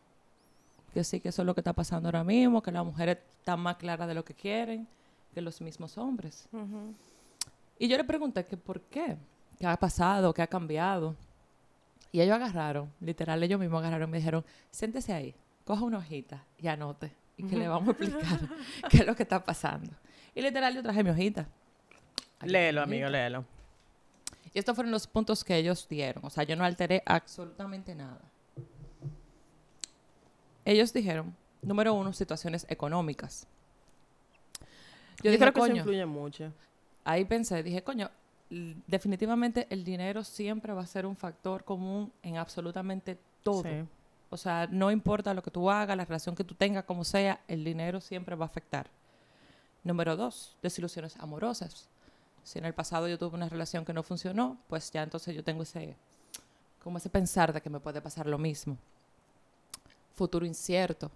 Que 0.94 1.04
sí, 1.04 1.20
que 1.20 1.30
eso 1.30 1.44
es 1.44 1.46
lo 1.46 1.54
que 1.54 1.62
está 1.62 1.74
pasando 1.74 2.08
ahora 2.08 2.24
mismo, 2.24 2.62
que 2.62 2.72
las 2.72 2.84
mujeres 2.84 3.20
están 3.38 3.60
más 3.60 3.78
claras 3.78 4.08
de 4.08 4.14
lo 4.16 4.26
que 4.26 4.34
quieren 4.34 4.88
que 5.34 5.42
los 5.42 5.62
mismos 5.62 5.98
hombres. 5.98 6.48
Y 7.80 7.88
yo 7.88 7.98
le 7.98 8.04
pregunté 8.04 8.46
que 8.46 8.58
por 8.58 8.82
qué, 8.82 9.18
qué 9.58 9.66
ha 9.66 9.78
pasado, 9.78 10.34
qué 10.34 10.42
ha 10.42 10.48
cambiado. 10.48 11.16
Y 12.12 12.22
ellos 12.22 12.36
agarraron, 12.36 12.92
literal, 13.00 13.42
ellos 13.42 13.60
mismos 13.60 13.80
agarraron 13.80 14.10
y 14.10 14.12
me 14.12 14.18
dijeron, 14.18 14.44
siéntese 14.70 15.14
ahí, 15.14 15.34
coja 15.66 15.84
una 15.84 16.00
hojita 16.00 16.44
y 16.58 16.68
anote. 16.68 17.12
Y 17.38 17.44
que 17.48 17.56
le 17.56 17.68
vamos 17.68 17.90
a 17.90 17.92
explicar 17.92 18.40
qué 18.90 18.98
es 18.98 19.06
lo 19.06 19.16
que 19.16 19.24
está 19.24 19.44
pasando. 19.44 19.92
Y 20.36 20.42
literal, 20.42 20.74
yo 20.76 20.84
traje 20.84 21.04
mi 21.04 21.10
hojita. 21.10 21.48
Aquí 22.40 22.50
Léelo, 22.52 22.82
mi 22.82 22.84
amigo, 22.84 23.06
hojita. 23.06 23.18
léelo. 23.18 23.46
Y 24.54 24.60
estos 24.60 24.76
fueron 24.76 24.92
los 24.92 25.08
puntos 25.08 25.44
que 25.44 25.56
ellos 25.56 25.88
dieron. 25.90 26.26
O 26.26 26.30
sea, 26.30 26.44
yo 26.44 26.56
no 26.56 26.64
alteré 26.66 27.02
absolutamente 27.06 27.96
nada. 27.96 28.20
Ellos 30.66 30.94
dijeron, 30.94 31.36
número 31.62 31.94
uno, 31.94 32.14
situaciones 32.14 32.66
económicas. 32.70 33.48
Yo, 35.24 35.30
Yo, 35.30 35.32
dije, 35.32 35.38
creo 35.40 35.54
que 35.54 35.60
eso 35.60 35.68
coño, 35.70 35.78
influye 35.78 36.06
mucho. 36.06 36.54
ahí 37.04 37.26
pensé, 37.26 37.64
dije, 37.64 37.84
coño, 37.84 38.10
definitivamente 38.50 39.68
el 39.70 39.84
dinero 39.84 40.24
siempre 40.24 40.74
va 40.74 40.82
a 40.82 40.86
ser 40.88 41.06
un 41.06 41.16
factor 41.16 41.64
común 41.64 42.12
en 42.22 42.38
absolutamente 42.38 43.18
todo. 43.44 43.64
Sí. 43.64 43.88
O 44.32 44.38
sea, 44.38 44.66
no 44.72 44.90
importa 44.92 45.34
lo 45.34 45.44
que 45.44 45.52
tú 45.52 45.70
hagas, 45.70 45.96
la 45.98 46.06
relación 46.06 46.36
que 46.36 46.46
tú 46.46 46.56
tengas, 46.56 46.86
como 46.86 47.04
sea, 47.04 47.42
el 47.50 47.66
dinero 47.66 48.00
siempre 48.00 48.34
va 48.36 48.46
a 48.46 48.48
afectar. 48.48 48.90
Número 49.84 50.16
dos, 50.16 50.56
desilusiones 50.64 51.18
amorosas. 51.18 51.90
Si 52.44 52.58
en 52.58 52.66
el 52.66 52.74
pasado 52.74 53.08
yo 53.10 53.18
tuve 53.20 53.36
una 53.36 53.50
relación 53.50 53.84
que 53.84 53.94
no 53.94 54.04
funcionó, 54.04 54.58
pues 54.68 54.90
ya 54.90 55.04
entonces 55.04 55.36
yo 55.36 55.44
tengo 55.44 55.64
ese 55.64 55.96
como 56.82 56.98
ese 56.98 57.10
pensar 57.10 57.52
de 57.54 57.62
que 57.62 57.70
me 57.70 57.80
puede 57.80 58.02
pasar 58.02 58.26
lo 58.26 58.38
mismo. 58.38 58.78
Futuro 60.16 60.46
incierto. 60.46 61.12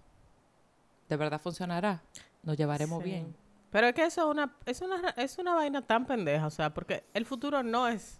¿De 1.08 1.16
verdad 1.16 1.40
funcionará? 1.40 2.02
¿Nos 2.42 2.56
llevaremos 2.56 3.02
Sí. 3.02 3.10
bien? 3.10 3.34
Pero 3.70 3.88
es 3.88 3.94
que 3.94 4.04
eso 4.04 4.22
es 4.22 4.26
una, 4.30 4.54
es 4.66 4.80
una, 4.82 5.10
es 5.16 5.38
una 5.38 5.54
vaina 5.54 5.82
tan 5.82 6.06
pendeja, 6.06 6.46
o 6.46 6.50
sea, 6.50 6.72
porque 6.72 7.04
el 7.14 7.24
futuro 7.26 7.62
no 7.62 7.88
es... 7.88 8.18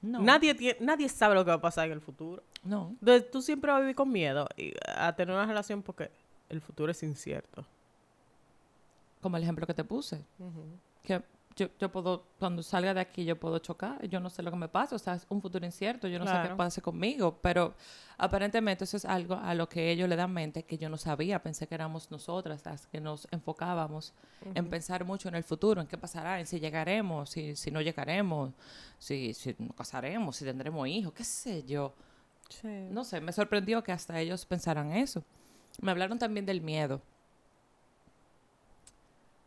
No. 0.00 0.20
Nadie, 0.20 0.76
nadie 0.80 1.08
sabe 1.08 1.34
lo 1.34 1.44
que 1.44 1.50
va 1.50 1.56
a 1.56 1.60
pasar 1.60 1.86
en 1.86 1.92
el 1.92 2.00
futuro. 2.00 2.42
No. 2.64 2.96
Entonces, 3.00 3.30
tú 3.30 3.42
siempre 3.42 3.70
vas 3.70 3.78
a 3.78 3.80
vivir 3.80 3.96
con 3.96 4.10
miedo 4.10 4.46
y 4.56 4.72
a 4.86 5.14
tener 5.14 5.34
una 5.34 5.46
relación 5.46 5.82
porque 5.82 6.10
el 6.48 6.60
futuro 6.60 6.92
es 6.92 7.02
incierto. 7.02 7.64
Como 9.20 9.36
el 9.36 9.42
ejemplo 9.42 9.66
que 9.66 9.74
te 9.74 9.84
puse. 9.84 10.24
Que 11.02 11.22
yo, 11.56 11.68
yo 11.80 11.90
puedo, 11.90 12.24
cuando 12.38 12.62
salga 12.62 12.94
de 12.94 13.00
aquí, 13.00 13.24
yo 13.24 13.38
puedo 13.38 13.58
chocar. 13.58 14.06
Yo 14.06 14.20
no 14.20 14.30
sé 14.30 14.42
lo 14.42 14.50
que 14.50 14.56
me 14.56 14.68
pasa. 14.68 14.94
O 14.94 14.98
sea, 14.98 15.14
es 15.14 15.26
un 15.28 15.42
futuro 15.42 15.66
incierto. 15.66 16.06
Yo 16.06 16.18
no 16.18 16.26
sé 16.26 16.48
qué 16.48 16.54
pase 16.54 16.80
conmigo. 16.80 17.36
Pero 17.42 17.74
aparentemente 18.16 18.84
eso 18.84 18.96
es 18.96 19.04
algo 19.04 19.34
a 19.34 19.54
lo 19.54 19.68
que 19.68 19.90
ellos 19.90 20.08
le 20.08 20.14
dan 20.14 20.32
mente 20.32 20.62
que 20.62 20.78
yo 20.78 20.88
no 20.88 20.96
sabía. 20.96 21.42
Pensé 21.42 21.66
que 21.66 21.74
éramos 21.74 22.10
nosotras 22.12 22.64
las 22.64 22.86
que 22.86 23.00
nos 23.00 23.26
enfocábamos 23.32 24.14
en 24.54 24.70
pensar 24.70 25.04
mucho 25.04 25.28
en 25.28 25.34
el 25.34 25.42
futuro, 25.42 25.80
en 25.80 25.88
qué 25.88 25.98
pasará, 25.98 26.38
en 26.38 26.46
si 26.46 26.60
llegaremos, 26.60 27.30
si, 27.30 27.56
si 27.56 27.72
no 27.72 27.80
llegaremos, 27.80 28.52
si, 28.98 29.34
si 29.34 29.56
nos 29.58 29.74
casaremos, 29.74 30.36
si 30.36 30.44
tendremos 30.44 30.86
hijos, 30.86 31.12
qué 31.12 31.24
sé 31.24 31.64
yo. 31.64 31.92
Sí. 32.48 32.88
No 32.90 33.04
sé, 33.04 33.20
me 33.20 33.32
sorprendió 33.32 33.82
que 33.82 33.92
hasta 33.92 34.18
ellos 34.20 34.46
pensaran 34.46 34.92
eso. 34.92 35.22
Me 35.82 35.90
hablaron 35.90 36.18
también 36.18 36.46
del 36.46 36.60
miedo. 36.60 37.00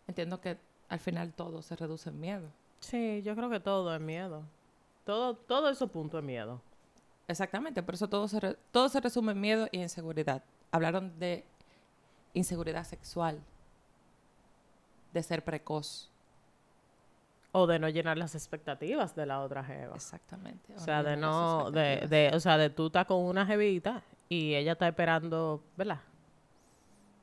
Entiendo 0.08 0.40
que 0.42 0.58
al 0.90 1.00
final 1.00 1.34
todo 1.34 1.62
se 1.62 1.76
reduce 1.76 2.10
en 2.10 2.20
miedo. 2.20 2.48
Sí, 2.80 3.22
yo 3.24 3.36
creo 3.36 3.50
que 3.50 3.60
todo 3.60 3.94
es 3.96 4.02
miedo. 4.02 4.44
Todo, 5.06 5.36
todo 5.36 5.70
eso 5.70 5.88
punto 5.88 6.20
es 6.20 6.24
miedo. 6.24 6.62
Exactamente, 7.28 7.82
por 7.82 7.96
eso 7.96 8.08
todo 8.10 8.28
se, 8.28 8.40
re- 8.40 8.58
todo 8.72 8.90
se 8.90 9.00
resume 9.00 9.32
en 9.32 9.42
miedo 9.42 9.68
y 9.72 9.82
inseguridad. 9.82 10.44
Hablaron 10.72 11.18
de 11.18 11.46
inseguridad 12.34 12.84
sexual, 12.84 13.40
de 15.14 15.24
ser 15.24 15.44
precoz. 15.44 16.11
O 17.54 17.68
de 17.68 17.80
no 17.80 17.90
llenar 17.90 18.18
las 18.18 18.34
expectativas 18.34 19.16
de 19.16 19.26
la 19.26 19.42
otra 19.42 19.64
jeva. 19.64 19.96
Exactamente. 19.96 20.74
O 20.76 20.80
sea, 20.80 21.04
de 21.04 21.18
no, 21.18 21.70
de, 21.72 22.08
de, 22.08 22.32
o 22.34 22.40
sea, 22.40 22.58
de 22.58 22.70
tú 22.70 22.88
estás 22.88 23.06
con 23.06 23.18
una 23.18 23.46
jevita 23.46 24.04
y 24.30 24.56
ella 24.56 24.72
está 24.74 24.88
esperando, 24.88 25.62
¿verdad? 25.76 26.00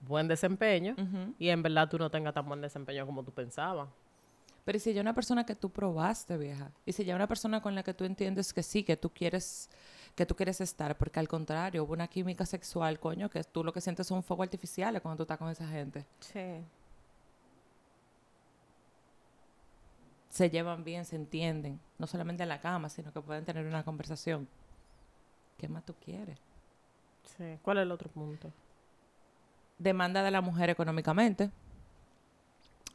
Buen 0.07 0.29
desempeño 0.29 0.95
y 1.39 1.49
en 1.49 1.63
verdad 1.63 1.89
tú 1.89 1.99
no 1.99 2.11
tengas 2.11 2.35
tan 2.35 2.47
buen 2.47 2.61
desempeño 2.61 3.07
como 3.07 3.23
tú 3.25 3.33
pensabas. 3.33 3.89
Pero 4.69 4.77
y 4.77 4.81
si 4.81 4.93
ya 4.93 5.01
una 5.01 5.15
persona 5.15 5.47
que 5.47 5.55
tú 5.55 5.71
probaste, 5.71 6.37
vieja, 6.37 6.71
y 6.85 6.93
si 6.93 7.03
ya 7.03 7.17
una 7.17 7.27
persona 7.27 7.63
con 7.63 7.75
la 7.75 7.83
que 7.83 7.95
tú 7.95 8.05
entiendes 8.05 8.53
que 8.53 8.63
sí, 8.63 8.83
que 8.83 8.99
tú 8.99 9.09
quieres, 9.09 9.71
que 10.15 10.27
tú 10.27 10.37
quieres 10.37 10.61
estar, 10.61 10.95
porque 10.99 11.19
al 11.19 11.27
contrario, 11.27 11.85
hubo 11.85 11.95
una 11.95 12.07
química 12.07 12.45
sexual, 12.45 13.01
coño, 13.01 13.31
que 13.31 13.43
tú 13.45 13.65
lo 13.65 13.73
que 13.73 13.81
sientes 13.81 14.07
son 14.07 14.23
fuegos 14.23 14.45
artificiales 14.45 15.01
cuando 15.01 15.17
tú 15.17 15.23
estás 15.23 15.39
con 15.39 15.49
esa 15.49 15.67
gente. 15.67 16.05
Sí. 16.21 16.63
Se 20.39 20.51
llevan 20.51 20.85
bien, 20.85 21.05
se 21.05 21.17
entienden, 21.17 21.81
no 21.99 22.07
solamente 22.07 22.45
en 22.45 22.49
la 22.49 22.61
cama, 22.61 22.89
sino 22.89 23.13
que 23.13 23.21
pueden 23.21 23.45
tener 23.45 23.67
una 23.67 23.83
conversación. 23.83 24.47
¿Qué 25.57 25.67
más 25.67 25.85
tú 25.85 25.95
quieres? 26.05 26.39
Sí. 27.37 27.59
¿Cuál 27.61 27.79
es 27.79 27.83
el 27.83 27.91
otro 27.91 28.09
punto? 28.09 28.53
demanda 29.79 30.23
de 30.23 30.31
la 30.31 30.41
mujer 30.41 30.71
económicamente. 30.71 31.51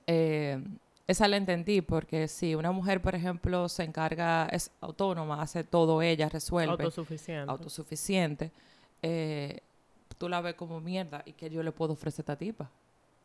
Eh, 0.07 0.63
esa 1.05 1.27
la 1.27 1.35
entendí 1.35 1.81
porque 1.81 2.29
si 2.29 2.55
una 2.55 2.71
mujer, 2.71 3.01
por 3.01 3.13
ejemplo, 3.13 3.67
se 3.67 3.83
encarga, 3.83 4.45
es 4.45 4.71
autónoma, 4.79 5.41
hace 5.41 5.65
todo 5.65 6.01
ella, 6.01 6.29
resuelve, 6.29 6.71
Autosuficiente. 6.71 7.51
autosuficiente, 7.51 8.51
eh, 9.01 9.59
tú 10.17 10.29
la 10.29 10.39
ves 10.39 10.55
como 10.55 10.79
mierda 10.79 11.23
y 11.25 11.33
que 11.33 11.49
yo 11.49 11.61
le 11.61 11.73
puedo 11.73 11.91
ofrecer 11.91 12.21
a 12.21 12.23
esta 12.23 12.37
tipa. 12.37 12.69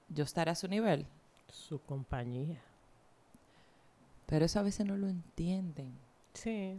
Yo 0.09 0.25
estaré 0.25 0.51
a 0.51 0.57
su 0.57 0.67
nivel. 0.67 1.07
Su 1.49 1.81
compañía. 1.83 2.61
Pero 4.29 4.45
eso 4.45 4.61
a 4.61 4.63
veces 4.63 4.87
no 4.87 4.97
lo 4.97 5.09
entienden. 5.09 5.99
Sí. 6.35 6.79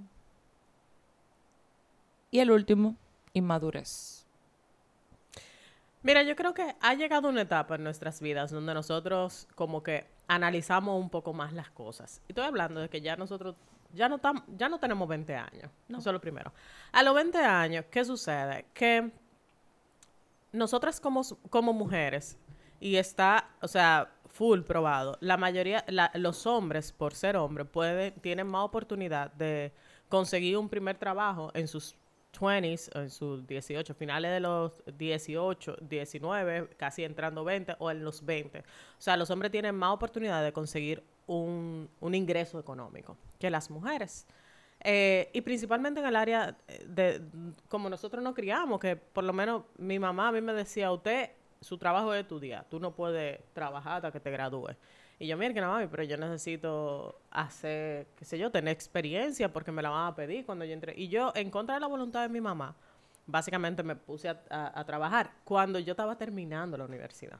Y 2.31 2.39
el 2.39 2.51
último, 2.51 2.95
inmadurez. 3.33 4.25
Mira, 6.03 6.23
yo 6.23 6.35
creo 6.35 6.53
que 6.53 6.75
ha 6.79 6.93
llegado 6.93 7.27
una 7.27 7.41
etapa 7.41 7.75
en 7.75 7.83
nuestras 7.83 8.21
vidas 8.21 8.51
donde 8.51 8.73
nosotros 8.73 9.47
como 9.55 9.83
que 9.83 10.05
analizamos 10.27 10.97
un 11.01 11.09
poco 11.09 11.33
más 11.33 11.51
las 11.53 11.71
cosas. 11.71 12.21
Y 12.27 12.31
estoy 12.31 12.45
hablando 12.45 12.79
de 12.79 12.89
que 12.89 13.01
ya 13.01 13.15
nosotros 13.17 13.55
ya 13.93 14.07
no 14.07 14.19
tam- 14.19 14.43
ya 14.55 14.69
no 14.69 14.79
tenemos 14.79 15.07
20 15.09 15.35
años. 15.35 15.71
No. 15.87 15.97
Eso 15.97 16.11
es 16.11 16.13
lo 16.13 16.21
primero. 16.21 16.53
A 16.91 17.01
los 17.03 17.15
20 17.15 17.39
años, 17.39 17.85
¿qué 17.89 18.05
sucede? 18.05 18.67
Que 18.73 19.11
nosotras 20.51 20.99
como, 21.01 21.21
como 21.49 21.73
mujeres, 21.73 22.37
y 22.79 22.95
está, 22.95 23.49
o 23.61 23.67
sea, 23.67 24.09
full 24.31 24.61
probado, 24.61 25.17
la 25.21 25.37
mayoría, 25.37 25.83
la- 25.87 26.11
los 26.15 26.45
hombres, 26.47 26.91
por 26.91 27.13
ser 27.13 27.35
hombres, 27.37 27.67
pueden, 27.67 28.13
tienen 28.21 28.47
más 28.47 28.63
oportunidad 28.63 29.31
de 29.33 29.71
conseguir 30.07 30.57
un 30.57 30.69
primer 30.69 30.97
trabajo 30.97 31.51
en 31.53 31.67
sus 31.67 31.95
20s, 32.39 32.89
o 32.95 32.99
en 32.99 33.09
sus 33.09 33.45
18, 33.47 33.93
finales 33.95 34.31
de 34.31 34.39
los 34.39 34.83
18, 34.97 35.77
19, 35.81 36.69
casi 36.77 37.03
entrando 37.03 37.43
20 37.43 37.75
o 37.79 37.89
en 37.91 38.03
los 38.03 38.23
20. 38.25 38.59
O 38.59 38.63
sea, 38.99 39.17
los 39.17 39.29
hombres 39.31 39.51
tienen 39.51 39.75
más 39.75 39.93
oportunidad 39.93 40.43
de 40.43 40.53
conseguir 40.53 41.03
un, 41.27 41.89
un 41.99 42.15
ingreso 42.15 42.59
económico 42.59 43.17
que 43.39 43.49
las 43.49 43.69
mujeres. 43.71 44.27
Eh, 44.81 45.29
y 45.33 45.41
principalmente 45.41 45.99
en 45.99 46.05
el 46.05 46.15
área 46.15 46.55
de, 46.85 47.21
como 47.67 47.89
nosotros 47.89 48.23
nos 48.23 48.33
criamos, 48.35 48.79
que 48.79 48.95
por 48.95 49.23
lo 49.23 49.33
menos 49.33 49.63
mi 49.77 49.99
mamá 49.99 50.29
a 50.29 50.31
mí 50.31 50.39
me 50.41 50.53
decía, 50.53 50.91
usted, 50.91 51.31
su 51.61 51.77
trabajo 51.77 52.13
es 52.13 52.21
estudiar, 52.21 52.65
tú 52.69 52.79
no 52.79 52.95
puedes 52.95 53.39
trabajar 53.53 53.97
hasta 53.97 54.11
que 54.11 54.19
te 54.19 54.31
gradúes. 54.31 54.75
Y 55.21 55.27
yo, 55.27 55.37
mira, 55.37 55.53
que 55.53 55.59
no 55.59 55.67
mami, 55.69 55.87
pero 55.87 56.03
yo 56.03 56.15
necesito 56.15 57.19
hacer, 57.29 58.07
qué 58.15 58.23
sé 58.23 58.37
yo, 58.37 58.51
tener 58.51 58.71
experiencia 58.73 59.51
porque 59.51 59.71
me 59.71 59.81
la 59.81 59.89
van 59.89 60.07
a 60.07 60.15
pedir 60.15 60.45
cuando 60.45 60.63
yo 60.63 60.71
entre. 60.73 60.93
Y 60.97 61.09
yo, 61.09 61.33
en 61.35 61.51
contra 61.51 61.75
de 61.75 61.81
la 61.81 61.87
voluntad 61.87 62.21
de 62.21 62.29
mi 62.29 62.39
mamá, 62.39 62.73
básicamente 63.25 63.83
me 63.83 63.95
puse 63.97 64.29
a, 64.29 64.41
a- 64.49 64.79
a 64.79 64.85
trabajar 64.85 65.31
cuando 65.43 65.77
yo 65.79 65.91
estaba 65.91 66.17
terminando 66.17 66.77
la 66.77 66.85
universidad. 66.85 67.37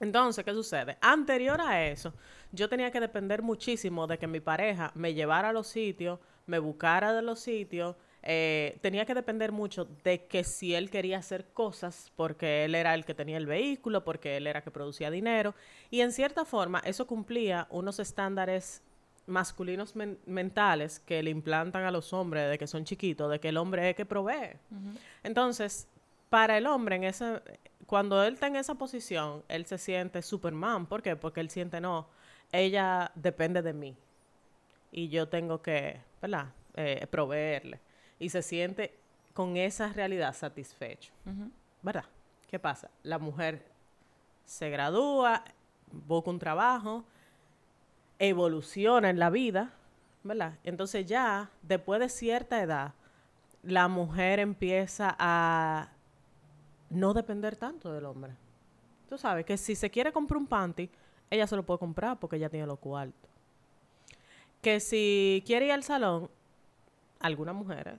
Entonces, 0.00 0.44
¿qué 0.44 0.52
sucede? 0.52 0.98
Anterior 1.00 1.60
a 1.60 1.86
eso, 1.86 2.12
yo 2.52 2.68
tenía 2.68 2.90
que 2.90 3.00
depender 3.00 3.40
muchísimo 3.40 4.06
de 4.08 4.18
que 4.18 4.26
mi 4.26 4.40
pareja 4.40 4.90
me 4.94 5.14
llevara 5.14 5.50
a 5.50 5.52
los 5.52 5.68
sitios, 5.68 6.18
me 6.46 6.58
buscara 6.58 7.12
de 7.14 7.22
los 7.22 7.38
sitios. 7.38 7.94
Eh, 8.22 8.78
tenía 8.80 9.04
que 9.06 9.14
depender 9.14 9.52
mucho 9.52 9.86
de 10.04 10.26
que 10.26 10.42
si 10.44 10.74
él 10.74 10.90
quería 10.90 11.18
hacer 11.18 11.46
cosas, 11.52 12.10
porque 12.16 12.64
él 12.64 12.74
era 12.74 12.94
el 12.94 13.04
que 13.04 13.14
tenía 13.14 13.36
el 13.36 13.46
vehículo, 13.46 14.04
porque 14.04 14.36
él 14.36 14.46
era 14.46 14.58
el 14.60 14.64
que 14.64 14.70
producía 14.70 15.10
dinero. 15.10 15.54
Y 15.90 16.00
en 16.00 16.12
cierta 16.12 16.44
forma, 16.44 16.80
eso 16.80 17.06
cumplía 17.06 17.66
unos 17.70 17.98
estándares 18.00 18.82
masculinos 19.26 19.96
men- 19.96 20.18
mentales 20.26 21.00
que 21.00 21.22
le 21.22 21.30
implantan 21.30 21.84
a 21.84 21.90
los 21.90 22.12
hombres 22.12 22.48
de 22.50 22.58
que 22.58 22.66
son 22.66 22.84
chiquitos, 22.84 23.30
de 23.30 23.40
que 23.40 23.48
el 23.48 23.56
hombre 23.56 23.90
es 23.90 23.96
que 23.96 24.06
provee. 24.06 24.56
Entonces, 25.22 25.88
para 26.30 26.58
el 26.58 26.66
hombre, 26.66 26.96
en 26.96 27.04
ese, 27.04 27.40
cuando 27.86 28.22
él 28.24 28.34
está 28.34 28.46
en 28.48 28.56
esa 28.56 28.74
posición, 28.74 29.42
él 29.48 29.66
se 29.66 29.78
siente 29.78 30.22
Superman. 30.22 30.86
¿Por 30.86 31.02
qué? 31.02 31.16
Porque 31.16 31.40
él 31.40 31.50
siente, 31.50 31.80
no, 31.80 32.08
ella 32.52 33.10
depende 33.14 33.62
de 33.62 33.72
mí. 33.72 33.96
Y 34.92 35.08
yo 35.08 35.28
tengo 35.28 35.60
que, 35.60 36.00
¿verdad? 36.22 36.46
Eh, 36.74 37.06
proveerle. 37.10 37.80
Y 38.18 38.30
se 38.30 38.42
siente 38.42 38.94
con 39.34 39.56
esa 39.56 39.92
realidad 39.92 40.34
satisfecho. 40.34 41.12
¿Verdad? 41.82 42.04
¿Qué 42.48 42.58
pasa? 42.58 42.90
La 43.02 43.18
mujer 43.18 43.66
se 44.44 44.70
gradúa, 44.70 45.44
busca 45.90 46.30
un 46.30 46.38
trabajo, 46.38 47.04
evoluciona 48.18 49.10
en 49.10 49.18
la 49.18 49.30
vida, 49.30 49.72
¿verdad? 50.22 50.54
Entonces 50.64 51.06
ya, 51.06 51.50
después 51.62 52.00
de 52.00 52.08
cierta 52.08 52.62
edad, 52.62 52.94
la 53.62 53.88
mujer 53.88 54.38
empieza 54.38 55.14
a 55.18 55.90
no 56.88 57.12
depender 57.14 57.56
tanto 57.56 57.92
del 57.92 58.06
hombre. 58.06 58.32
Tú 59.08 59.18
sabes 59.18 59.44
que 59.44 59.56
si 59.56 59.74
se 59.74 59.90
quiere 59.90 60.12
comprar 60.12 60.38
un 60.38 60.46
panty, 60.46 60.88
ella 61.30 61.46
se 61.46 61.56
lo 61.56 61.64
puede 61.64 61.78
comprar 61.78 62.18
porque 62.18 62.36
ella 62.36 62.48
tiene 62.48 62.66
los 62.66 62.78
cuartos. 62.78 63.30
Que 64.62 64.80
si 64.80 65.42
quiere 65.46 65.66
ir 65.66 65.72
al 65.72 65.82
salón, 65.82 66.30
algunas 67.20 67.54
mujeres, 67.54 67.98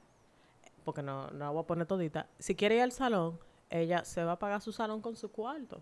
porque 0.87 1.03
no, 1.03 1.27
no 1.31 1.39
la 1.39 1.49
voy 1.49 1.63
a 1.63 1.67
poner 1.67 1.85
todita, 1.85 2.27
si 2.39 2.55
quiere 2.55 2.75
ir 2.75 2.81
al 2.81 2.93
salón, 2.93 3.37
ella 3.69 4.05
se 4.05 4.23
va 4.23 4.31
a 4.31 4.39
pagar 4.39 4.61
su 4.61 4.71
salón 4.71 5.01
con 5.01 5.17
su 5.17 5.29
cuarto. 5.29 5.81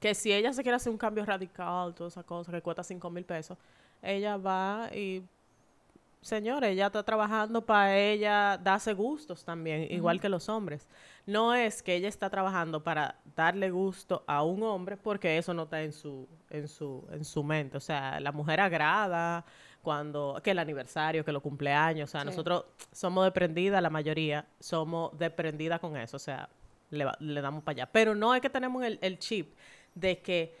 Que 0.00 0.12
si 0.12 0.32
ella 0.32 0.52
se 0.52 0.64
quiere 0.64 0.74
hacer 0.74 0.90
un 0.90 0.98
cambio 0.98 1.24
radical, 1.24 1.94
toda 1.94 2.08
esa 2.08 2.24
cosa 2.24 2.50
que 2.50 2.60
cuesta 2.60 2.82
5 2.82 3.10
mil 3.10 3.24
pesos, 3.24 3.56
ella 4.02 4.36
va 4.38 4.90
y 4.92 5.22
señores, 6.20 6.70
ella 6.70 6.86
está 6.86 7.04
trabajando 7.04 7.64
para 7.64 7.96
ella 7.96 8.58
darse 8.60 8.92
gustos 8.92 9.44
también, 9.44 9.86
igual 9.92 10.20
que 10.20 10.28
los 10.28 10.48
hombres. 10.48 10.88
No 11.24 11.54
es 11.54 11.80
que 11.80 11.94
ella 11.94 12.08
está 12.08 12.28
trabajando 12.28 12.82
para 12.82 13.20
darle 13.36 13.70
gusto 13.70 14.24
a 14.26 14.42
un 14.42 14.64
hombre 14.64 14.96
porque 14.96 15.38
eso 15.38 15.54
no 15.54 15.62
está 15.62 15.80
en 15.84 15.92
su, 15.92 16.26
en 16.50 16.66
su, 16.66 17.06
en 17.12 17.24
su 17.24 17.44
mente. 17.44 17.76
O 17.76 17.80
sea, 17.80 18.18
la 18.18 18.32
mujer 18.32 18.58
agrada 18.58 19.44
cuando, 19.82 20.40
que 20.42 20.52
el 20.52 20.58
aniversario, 20.58 21.24
que 21.24 21.32
los 21.32 21.42
cumpleaños, 21.42 22.08
o 22.08 22.12
sea, 22.12 22.20
Sí. 22.22 22.26
nosotros 22.26 22.64
somos 22.92 23.24
desprendidas, 23.24 23.82
la 23.82 23.90
mayoría 23.90 24.46
somos 24.60 25.16
desprendidas 25.18 25.80
con 25.80 25.96
eso, 25.96 26.16
o 26.16 26.20
sea, 26.20 26.48
le, 26.90 27.06
le 27.18 27.40
damos 27.40 27.62
para 27.64 27.72
allá. 27.82 27.86
Pero 27.92 28.14
no 28.14 28.34
es 28.34 28.40
que 28.40 28.48
tenemos 28.50 28.84
el, 28.84 28.98
el 29.02 29.18
chip 29.18 29.54
de 29.94 30.18
que 30.20 30.54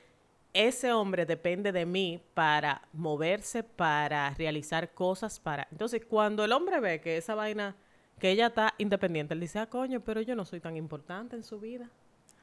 ese 0.52 0.92
hombre 0.92 1.24
depende 1.24 1.72
de 1.72 1.86
mí 1.86 2.20
para 2.34 2.82
moverse, 2.92 3.62
para 3.62 4.30
realizar 4.34 4.90
cosas, 4.92 5.40
para... 5.40 5.66
Entonces, 5.70 6.02
cuando 6.04 6.44
el 6.44 6.52
hombre 6.52 6.78
ve 6.80 7.00
que 7.00 7.16
esa 7.16 7.34
vaina, 7.34 7.74
que 8.18 8.30
ella 8.30 8.48
está 8.48 8.74
independiente, 8.76 9.32
él 9.34 9.40
dice, 9.40 9.58
ah, 9.60 9.66
coño, 9.66 10.00
pero 10.00 10.20
yo 10.20 10.34
no 10.36 10.44
soy 10.44 10.60
tan 10.60 10.76
importante 10.76 11.36
en 11.36 11.42
su 11.42 11.58
vida. 11.58 11.88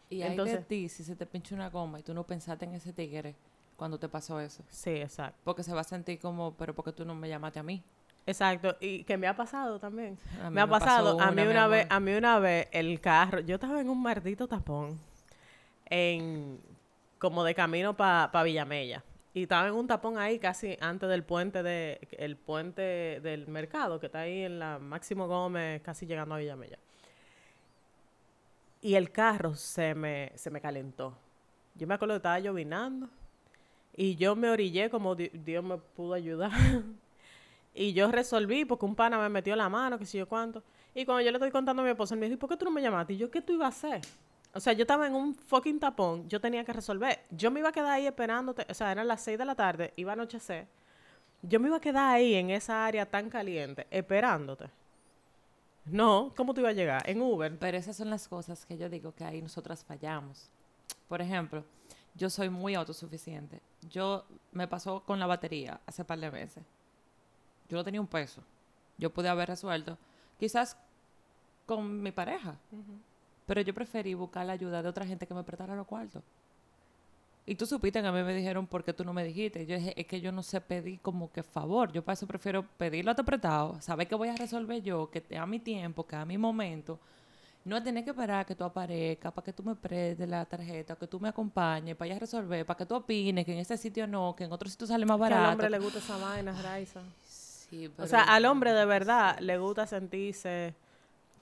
Y 0.10 0.20
de 0.20 0.28
Entonces- 0.28 0.66
ti 0.68 0.90
si 0.90 1.04
se 1.04 1.16
te 1.16 1.26
pincha 1.28 1.54
una 1.54 1.70
goma 1.70 2.00
y 2.00 2.04
tú 2.04 2.14
no 2.16 2.24
pensaste 2.26 2.66
en 2.66 2.74
ese 2.74 2.94
tigre 2.94 3.36
cuando 3.80 3.98
te 3.98 4.08
pasó 4.08 4.40
eso. 4.40 4.64
Sí, 4.70 4.92
exacto. 4.92 5.40
Porque 5.44 5.64
se 5.64 5.74
va 5.74 5.82
a 5.82 5.86
sentir 5.86 6.20
como, 6.20 6.54
pero 6.54 6.76
¿por 6.76 6.86
qué 6.86 6.92
tú 6.92 7.06
no 7.06 7.16
me 7.16 7.28
llamaste 7.28 7.60
a 7.60 7.64
mí? 7.64 7.82
Exacto, 8.28 8.76
y 8.80 9.04
que 9.06 9.18
me 9.18 9.28
ha 9.28 9.36
pasado 9.36 9.80
también. 9.80 10.20
Me 10.52 10.62
ha 10.62 10.68
pasado, 10.68 11.20
a 11.20 11.32
mí 11.32 11.42
una, 11.42 11.68
vez, 11.68 11.88
a 11.90 12.00
mí 12.00 12.14
una 12.14 12.38
vez 12.38 12.68
el 12.72 13.02
carro, 13.02 13.40
yo 13.40 13.56
estaba 13.56 13.82
en 13.82 13.90
un 13.90 14.04
maldito 14.04 14.48
tapón, 14.48 15.00
en 15.86 16.60
como 17.18 17.44
de 17.44 17.56
camino 17.56 17.98
para 17.98 18.44
Villamella. 18.44 19.04
Y 19.34 19.44
estaba 19.44 19.68
en 19.68 19.74
un 19.74 19.88
tapón 19.88 20.18
ahí 20.18 20.38
casi 20.38 20.78
antes 20.82 21.10
del 21.10 21.24
puente 21.24 21.64
de 21.64 22.00
el 22.12 22.36
puente 22.36 23.20
del 23.22 23.48
mercado 23.48 24.00
que 24.00 24.08
está 24.08 24.22
ahí 24.22 24.44
en 24.44 24.60
la 24.60 24.78
Máximo 24.80 25.28
Gómez, 25.28 25.82
casi 25.82 26.06
llegando 26.06 26.36
a 26.36 26.40
Villamella. 26.40 26.78
Y 28.82 28.96
el 28.96 29.12
carro 29.12 29.56
se 29.56 29.96
me, 29.96 30.32
se 30.36 30.50
me 30.52 30.62
calentó. 30.62 31.18
Yo 31.76 31.88
me 31.88 31.96
acuerdo 31.96 32.14
que 32.14 32.18
estaba 32.18 32.40
llovinando 32.40 33.10
y 34.02 34.16
yo 34.16 34.34
me 34.36 34.50
orillé 34.50 34.90
como 34.90 35.14
Di- 35.14 35.28
Dios 35.34 35.62
me 35.64 35.78
pudo 35.78 36.14
ayudar. 36.14 36.52
Y 37.72 37.94
yo 37.94 38.12
resolví 38.12 38.66
porque 38.66 38.84
un 38.86 38.96
pana 38.96 39.18
me 39.20 39.30
metió 39.30 39.56
la 39.56 39.70
mano, 39.70 39.98
que 40.00 40.06
sé 40.06 40.18
yo 40.18 40.28
cuánto. 40.28 40.64
Y 40.94 41.06
cuando 41.06 41.22
yo 41.22 41.32
le 41.32 41.38
estoy 41.38 41.52
contando 41.52 41.82
a 41.82 41.86
mi 41.86 41.92
esposa, 41.92 42.14
él 42.16 42.20
me 42.20 42.26
dijo, 42.26 42.34
¿y 42.34 42.38
por 42.38 42.50
qué 42.50 42.58
tú 42.58 42.66
no 42.66 42.72
me 42.72 42.82
llamaste? 42.82 43.14
Y 43.14 43.18
yo, 43.18 43.30
¿qué 43.30 43.42
tú 43.42 43.54
ibas 43.54 43.68
a 43.84 43.88
hacer? 43.88 44.02
O 44.54 44.60
sea, 44.60 44.74
yo 44.74 44.82
estaba 44.82 45.06
en 45.06 45.14
un 45.14 45.36
fucking 45.36 45.80
tapón, 45.80 46.28
yo 46.28 46.42
tenía 46.42 46.66
que 46.66 46.74
resolver. 46.74 47.20
Yo 47.30 47.52
me 47.52 47.60
iba 47.60 47.70
a 47.70 47.72
quedar 47.72 47.92
ahí 47.92 48.08
esperándote, 48.08 48.66
o 48.70 48.74
sea, 48.74 48.92
eran 48.92 49.08
las 49.08 49.22
6 49.22 49.38
de 49.38 49.46
la 49.46 49.54
tarde, 49.56 49.94
iba 49.98 50.12
a 50.12 50.14
anochecer. 50.14 50.68
Yo 51.44 51.60
me 51.60 51.68
iba 51.68 51.78
a 51.78 51.80
quedar 51.80 52.16
ahí 52.16 52.34
en 52.34 52.50
esa 52.50 52.86
área 52.86 53.06
tan 53.06 53.30
caliente, 53.30 53.86
esperándote. 53.92 54.66
No, 55.86 56.34
¿cómo 56.36 56.54
tú 56.54 56.62
ibas 56.62 56.72
a 56.72 56.76
llegar? 56.76 57.08
En 57.10 57.22
Uber. 57.22 57.56
Pero 57.60 57.78
esas 57.78 57.96
son 57.96 58.10
las 58.10 58.28
cosas 58.28 58.66
que 58.66 58.78
yo 58.78 58.90
digo 58.90 59.14
que 59.14 59.24
ahí 59.24 59.42
nosotras 59.42 59.86
fallamos. 59.86 60.50
Por 61.08 61.22
ejemplo, 61.22 61.64
yo 62.20 62.30
soy 62.30 62.50
muy 62.50 62.76
autosuficiente. 62.76 63.62
Yo 63.90 64.26
me 64.52 64.68
pasó 64.68 65.00
con 65.02 65.20
la 65.20 65.26
batería 65.26 65.80
hace 65.88 66.04
par 66.04 66.20
de 66.20 66.30
meses. 66.30 66.64
Yo 67.70 67.78
no 67.78 67.84
tenía 67.84 68.02
un 68.02 68.08
peso. 68.08 68.44
Yo 68.98 69.10
pude 69.10 69.30
haber 69.30 69.48
resuelto, 69.48 69.98
quizás 70.38 70.78
con 71.66 72.04
mi 72.04 72.12
pareja. 72.12 72.56
Pero 73.46 73.62
yo 73.62 73.74
preferí 73.74 74.14
buscar 74.14 74.46
la 74.46 74.54
ayuda 74.54 74.84
de 74.84 74.90
otra 74.90 75.06
gente 75.06 75.26
que 75.26 75.34
me 75.34 75.44
prestara 75.44 75.76
los 75.76 75.88
cuartos. 75.88 76.22
Y 77.46 77.56
tú 77.56 77.66
supiste 77.66 78.02
que 78.02 78.08
a 78.08 78.12
mí 78.12 78.22
me 78.22 78.34
dijeron, 78.34 78.68
¿por 78.68 78.84
qué 78.84 78.94
tú 78.94 79.04
no 79.06 79.14
me 79.14 79.24
dijiste? 79.24 79.66
Yo 79.66 79.76
dije, 79.78 79.94
es 80.00 80.06
que 80.06 80.22
yo 80.22 80.32
no 80.32 80.44
sé 80.44 80.60
pedir 80.62 81.00
como 81.00 81.32
que 81.32 81.42
favor. 81.42 81.92
Yo 81.92 82.04
para 82.04 82.14
eso 82.14 82.28
prefiero 82.28 82.64
pedirlo 82.78 83.12
a 83.12 83.16
te 83.16 83.24
prestado, 83.24 83.82
saber 83.82 84.08
que 84.08 84.16
voy 84.16 84.28
a 84.28 84.36
resolver 84.36 84.84
yo, 84.84 85.10
que 85.10 85.24
a 85.38 85.46
mi 85.46 85.60
tiempo, 85.60 86.06
que 86.06 86.16
a 86.16 86.26
mi 86.26 86.38
momento. 86.38 87.00
No 87.70 87.78
es 87.78 87.84
tener 87.84 88.04
que 88.04 88.10
esperar 88.10 88.40
a 88.42 88.46
que 88.46 88.56
tú 88.56 88.64
aparezcas, 88.64 89.32
para 89.32 89.46
que 89.46 89.54
tú 89.54 89.64
me 89.64 89.76
prestes 89.76 90.28
la 90.28 90.44
tarjeta, 90.46 90.96
que 90.96 91.08
tú 91.08 91.20
me 91.20 91.30
acompañes, 91.30 91.96
para 91.96 92.08
ir 92.10 92.14
a 92.16 92.20
resolver, 92.20 92.66
para 92.66 92.78
que 92.78 92.86
tú 92.86 92.96
opines, 92.96 93.46
que 93.46 93.54
en 93.54 93.60
este 93.60 93.78
sitio 93.78 94.08
no, 94.08 94.36
que 94.36 94.44
en 94.46 94.52
otro 94.52 94.68
sitio 94.68 94.88
sale 94.88 95.06
más 95.06 95.18
Que 95.18 95.22
barato. 95.22 95.44
al 95.44 95.52
hombre 95.52 95.70
le 95.70 95.80
gusta 95.80 96.00
esa 96.00 96.18
vaina, 96.18 96.60
Raiza. 96.62 97.02
Sí, 97.24 97.86
O 97.88 97.92
pero- 97.96 98.08
sea, 98.08 98.24
al 98.24 98.46
hombre 98.46 98.74
de 98.74 98.86
verdad 98.86 99.38
le 99.40 99.58
gusta 99.60 99.86
sentirse 99.86 100.74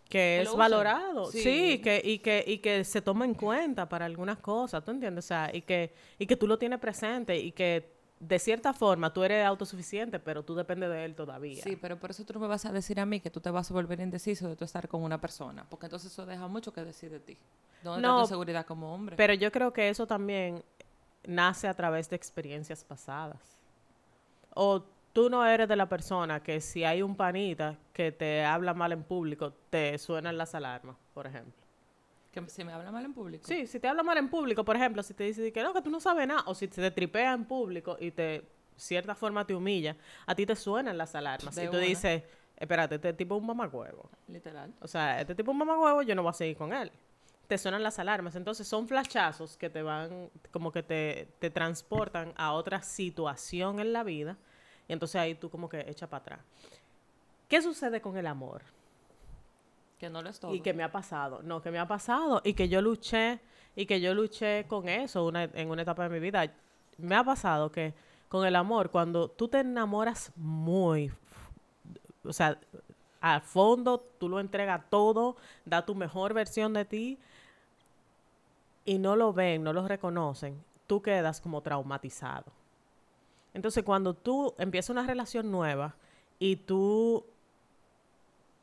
que 0.10 0.18
Que 0.18 0.42
es 0.42 0.56
valorado, 0.56 1.32
sí, 1.32 1.42
Sí. 1.42 1.82
que, 1.82 2.02
y, 2.04 2.20
que, 2.20 2.44
y 2.48 2.60
que 2.60 2.84
se 2.86 3.02
toma 3.02 3.26
en 3.26 3.34
cuenta 3.34 3.90
para 3.90 4.06
algunas 4.06 4.38
cosas, 4.38 4.84
¿tú 4.86 4.92
entiendes? 4.92 5.26
O 5.26 5.28
sea, 5.28 5.50
y 5.54 5.62
que, 5.63 5.94
y 6.20 6.26
que 6.26 6.36
tú 6.38 6.48
lo 6.48 6.58
tienes 6.58 6.80
presente 6.80 7.38
y 7.38 7.52
que 7.52 7.97
de 8.20 8.40
cierta 8.40 8.74
forma 8.74 9.14
tú 9.14 9.24
eres 9.24 9.46
autosuficiente, 9.46 10.20
pero 10.20 10.44
tú 10.44 10.56
dependes 10.56 10.90
de 10.90 11.06
él 11.06 11.16
todavía. 11.16 11.64
Sí, 11.64 11.76
pero 11.76 11.98
por 12.00 12.12
eso 12.12 12.26
tú 12.26 12.34
no 12.34 12.40
me 12.40 12.48
vas 12.48 12.66
a 12.66 12.72
decir 12.72 13.00
a 13.00 13.06
mí 13.06 13.20
que 13.20 13.30
tú 13.30 13.40
te 13.40 13.50
vas 13.50 13.70
a 13.70 13.74
volver 13.74 14.00
indeciso 14.00 14.48
de 14.48 14.56
tú 14.56 14.66
estar 14.66 14.88
con 14.88 15.04
una 15.04 15.20
persona, 15.22 15.66
porque 15.70 15.86
entonces 15.86 16.12
eso 16.12 16.26
deja 16.26 16.48
mucho 16.48 16.74
que 16.74 16.84
decir 16.84 17.12
de 17.12 17.20
ti. 17.20 17.38
¿Dónde 17.84 18.02
No, 18.02 18.18
está 18.18 18.24
tu 18.24 18.30
seguridad 18.30 18.66
como 18.66 18.94
hombre? 18.94 19.16
Pero 19.16 19.34
yo 19.34 19.52
creo 19.52 19.72
que 19.72 19.90
eso 19.90 20.08
también 20.08 20.64
nace 21.26 21.68
a 21.68 21.74
través 21.74 22.10
de 22.10 22.16
experiencias 22.16 22.84
pasadas. 22.84 23.58
O 24.56 24.84
tú 25.14 25.30
no 25.30 25.46
eres 25.46 25.68
de 25.68 25.76
la 25.76 25.88
persona 25.88 26.42
que 26.42 26.60
si 26.60 26.84
hay 26.84 27.04
un 27.04 27.16
panita 27.16 27.76
que 27.94 28.12
te 28.12 28.44
habla 28.44 28.74
mal 28.74 28.92
en 28.92 29.04
público, 29.04 29.54
te 29.70 29.98
suenan 30.00 30.38
las 30.38 30.56
alarmas, 30.56 30.96
por 31.14 31.28
ejemplo. 31.28 31.67
Que 32.32 32.50
si 32.50 32.63
me 32.63 32.72
habla 32.72 32.92
mal 32.92 33.06
en 33.06 33.13
público. 33.13 33.46
Sí, 33.48 33.68
si 33.68 33.80
te 33.80 33.88
habla 33.88 34.04
mal 34.04 34.18
en 34.18 34.30
público, 34.30 34.63
por 34.63 34.76
ejemplo, 34.76 35.04
si 35.04 35.13
te 35.13 35.24
dice 35.24 35.52
que 35.52 35.63
no, 35.63 35.74
que 35.74 35.82
tú 35.82 35.90
no 35.90 36.00
sabes 36.00 36.28
nada, 36.28 36.44
o 36.46 36.54
si 36.54 36.68
te 36.68 36.92
tripea 36.92 37.34
en 37.34 37.46
público 37.46 37.98
y 38.00 38.12
te, 38.12 38.44
cierta 38.78 39.16
forma 39.16 39.46
te 39.46 39.56
humilla, 39.56 39.96
a 40.26 40.36
ti 40.36 40.46
te 40.46 40.56
suenan 40.56 40.98
las 40.98 41.16
alarmas. 41.16 41.56
De 41.56 41.66
y 41.66 41.70
tú 41.70 41.78
dices, 41.78 42.24
espérate, 42.56 42.96
este 42.96 43.13
tipo 43.13 43.36
es 43.36 43.42
un 43.42 43.48
mamagüevo. 43.48 44.10
Literal. 44.28 44.74
O 44.82 44.88
sea, 44.88 45.20
este 45.20 45.36
tipo 45.36 45.52
es 45.52 45.54
un 45.54 45.60
mamagüevo, 45.60 46.02
yo 46.04 46.16
no 46.16 46.24
voy 46.24 46.30
a 46.30 46.34
seguir 46.34 46.58
con 46.58 46.74
él. 46.74 46.92
Te 47.48 47.58
suenan 47.58 47.82
las 47.82 47.98
alarmas. 48.00 48.36
Entonces 48.36 48.68
son 48.68 48.88
flashazos 48.88 49.58
que 49.58 49.70
te 49.70 49.82
van, 49.82 50.30
como 50.52 50.72
que 50.72 50.84
te, 50.84 51.30
te 51.40 51.50
transportan 51.50 52.34
a 52.36 52.54
otra 52.54 52.82
situación 52.82 53.80
en 53.80 53.94
la 53.94 54.04
vida. 54.04 54.38
Y 54.88 54.94
entonces 54.94 55.16
ahí 55.16 55.36
tú 55.36 55.50
como 55.50 55.70
que 55.70 55.86
echa 55.90 56.08
para 56.08 56.22
atrás. 56.22 56.40
¿Qué 57.48 57.62
sucede 57.62 58.02
con 58.02 58.18
el 58.18 58.28
amor? 58.28 58.63
Que 60.00 60.10
no 60.10 60.22
lo 60.22 60.30
es 60.30 60.40
todo. 60.40 60.54
Y 60.54 60.62
que 60.62 60.74
me 60.74 60.84
ha 60.84 60.92
pasado. 60.92 61.42
No, 61.44 61.62
que 61.62 61.72
me 61.72 61.80
ha 61.80 61.88
pasado. 61.88 62.42
Y 62.44 62.54
que 62.54 62.70
yo 62.70 62.82
luché, 62.82 63.40
y 63.76 63.86
que 63.86 64.00
yo 64.00 64.14
luché 64.14 64.66
con 64.68 64.88
eso 64.90 65.26
una- 65.26 65.44
en 65.44 65.70
una 65.70 65.82
etapa 65.82 66.04
de 66.04 66.10
mi 66.10 66.20
vida. 66.20 66.52
Me 66.98 67.16
ha 67.16 67.24
pasado 67.24 67.72
que 67.72 67.94
con 68.30 68.46
el 68.46 68.56
amor, 68.56 68.92
cuando 68.92 69.30
tú 69.30 69.48
te 69.48 69.60
enamoras 69.60 70.32
muy, 70.36 71.12
o 72.24 72.34
sea, 72.34 72.60
a 73.22 73.40
fondo, 73.40 74.00
tú 74.20 74.30
lo 74.30 74.40
entregas 74.40 74.82
todo, 74.90 75.38
da 75.66 75.86
tu 75.86 75.96
mejor 75.96 76.34
versión 76.34 76.74
de 76.74 76.86
ti, 76.86 77.18
y 78.86 79.00
no 79.00 79.16
lo 79.16 79.34
ven, 79.34 79.64
no 79.64 79.74
lo 79.74 79.88
reconocen, 79.88 80.62
tú 80.88 81.02
quedas 81.02 81.42
como 81.42 81.62
traumatizado. 81.62 82.46
Entonces, 83.54 83.84
cuando 83.84 84.14
tú 84.14 84.54
empiezas 84.58 84.92
una 84.92 85.06
relación 85.06 85.52
nueva 85.52 85.96
y 86.40 86.58
tú 86.58 87.26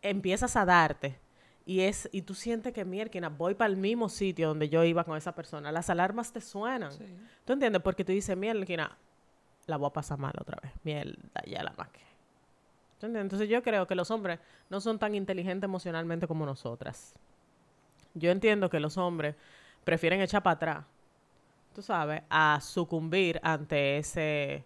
empiezas 0.03 0.57
a 0.57 0.65
darte 0.65 1.19
y 1.67 1.81
es 1.81 2.09
y 2.13 2.23
tú 2.23 2.35
sientes 2.35 2.73
que 2.73 2.85
mierda 2.85 3.29
voy 3.29 3.55
para 3.55 3.71
el 3.71 3.77
mismo 3.77 4.09
sitio 4.09 4.49
donde 4.49 4.69
yo 4.69 4.85
iba 4.85 5.05
con 5.05 5.17
esa 5.17 5.35
persona 5.35 5.73
las 5.73 5.91
alarmas 5.91 6.33
te 6.33 6.41
suenan. 6.41 6.93
Sí. 6.93 7.05
tú 7.45 7.55
entiendes 7.55 7.83
porque 7.83 8.05
tú 8.05 8.13
dices 8.13 8.37
mierda 8.37 8.99
la 9.67 9.77
voy 9.77 9.89
a 9.89 9.93
pasar 9.93 10.19
mal 10.19 10.35
otra 10.39 10.59
vez. 10.63 10.73
Mierda 10.83 11.43
ya 11.47 11.63
la 11.63 11.73
maqué 11.77 12.05
entonces 13.13 13.49
yo 13.49 13.63
creo 13.63 13.87
que 13.87 13.95
los 13.95 14.11
hombres 14.11 14.41
no 14.71 14.81
son 14.81 14.99
tan 14.99 15.15
inteligentes 15.15 15.65
emocionalmente 15.69 16.27
como 16.27 16.47
nosotras. 16.47 17.15
Yo 18.15 18.31
entiendo 18.31 18.71
que 18.71 18.81
los 18.81 18.97
hombres 18.97 19.37
prefieren 19.85 20.21
echar 20.21 20.43
para 20.43 20.55
atrás 20.55 20.85
tú 21.75 21.83
sabes 21.83 22.23
a 22.31 22.61
sucumbir 22.63 23.41
ante 23.43 23.99
ese 23.99 24.65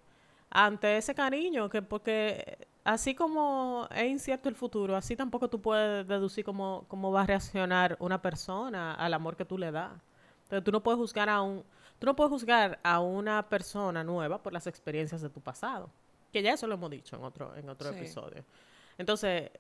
ante 0.51 0.99
ese 0.99 1.15
cariño 1.15 1.69
que 1.69 1.81
porque 1.81 2.69
así 2.85 3.15
como 3.15 3.87
es 3.91 4.07
incierto 4.11 4.49
el 4.49 4.55
futuro, 4.55 4.97
así 4.97 5.17
tampoco 5.17 5.49
tú 5.49 5.61
puedes 5.61 6.07
deducir 6.07 6.45
cómo, 6.45 6.85
cómo 6.89 7.13
va 7.13 7.23
a 7.23 7.27
reaccionar 7.27 7.97
una 8.01 8.21
persona 8.23 8.95
al 8.95 9.15
amor 9.15 9.37
que 9.37 9.45
tú 9.45 9.59
le 9.59 9.71
das. 9.71 9.93
Entonces 10.45 10.65
tú 10.65 10.73
no 10.73 10.83
puedes 10.83 10.99
juzgar 10.99 11.29
a 11.29 11.43
un, 11.43 11.63
tú 11.99 12.07
no 12.07 12.17
puedes 12.17 12.31
juzgar 12.31 12.79
a 12.83 13.01
una 13.01 13.49
persona 13.49 14.03
nueva 14.03 14.43
por 14.43 14.53
las 14.53 14.67
experiencias 14.67 15.21
de 15.21 15.29
tu 15.29 15.41
pasado. 15.41 15.91
Que 16.33 16.43
ya 16.43 16.53
eso 16.55 16.67
lo 16.67 16.75
hemos 16.75 16.91
dicho 16.91 17.17
en 17.17 17.25
otro, 17.25 17.55
en 17.57 17.69
otro 17.69 17.91
Sí. 17.93 17.99
episodio. 17.99 18.45
Entonces, 18.99 19.51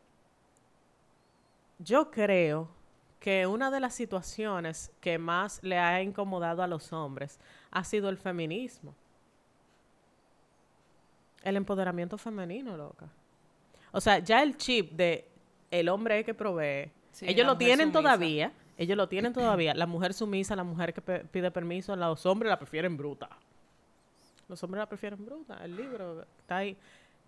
yo 1.78 2.10
creo 2.10 2.68
que 3.20 3.46
una 3.46 3.70
de 3.70 3.80
las 3.80 3.94
situaciones 3.94 4.90
que 5.00 5.18
más 5.18 5.62
le 5.62 5.78
ha 5.78 6.00
incomodado 6.02 6.62
a 6.62 6.66
los 6.66 6.92
hombres 6.92 7.38
ha 7.70 7.84
sido 7.84 8.08
el 8.08 8.16
feminismo. 8.16 8.94
El 11.42 11.56
empoderamiento 11.56 12.18
femenino, 12.18 12.76
loca. 12.76 13.06
O 13.92 14.00
sea, 14.00 14.18
ya 14.18 14.42
el 14.42 14.56
chip 14.56 14.92
de 14.92 15.26
el 15.70 15.88
hombre 15.88 16.18
es 16.20 16.26
que 16.26 16.34
provee, 16.34 16.90
Sí, 17.12 17.26
ellos 17.28 17.46
lo 17.46 17.56
tienen 17.58 17.86
sumisa. 17.88 17.98
todavía, 18.00 18.52
ellos 18.76 18.96
lo 18.96 19.08
tienen 19.08 19.32
todavía. 19.32 19.74
La 19.74 19.86
mujer 19.86 20.14
sumisa, 20.14 20.54
la 20.54 20.64
mujer 20.64 20.92
que 20.94 21.00
pe- 21.00 21.24
pide 21.24 21.50
permiso, 21.50 21.94
los 21.96 22.24
hombres 22.26 22.48
la 22.50 22.58
prefieren 22.58 22.96
bruta. 22.96 23.28
Los 24.48 24.62
hombres 24.62 24.78
la 24.80 24.86
prefieren 24.86 25.24
bruta. 25.24 25.58
El 25.64 25.76
libro 25.76 26.22
está 26.38 26.58
ahí. 26.58 26.76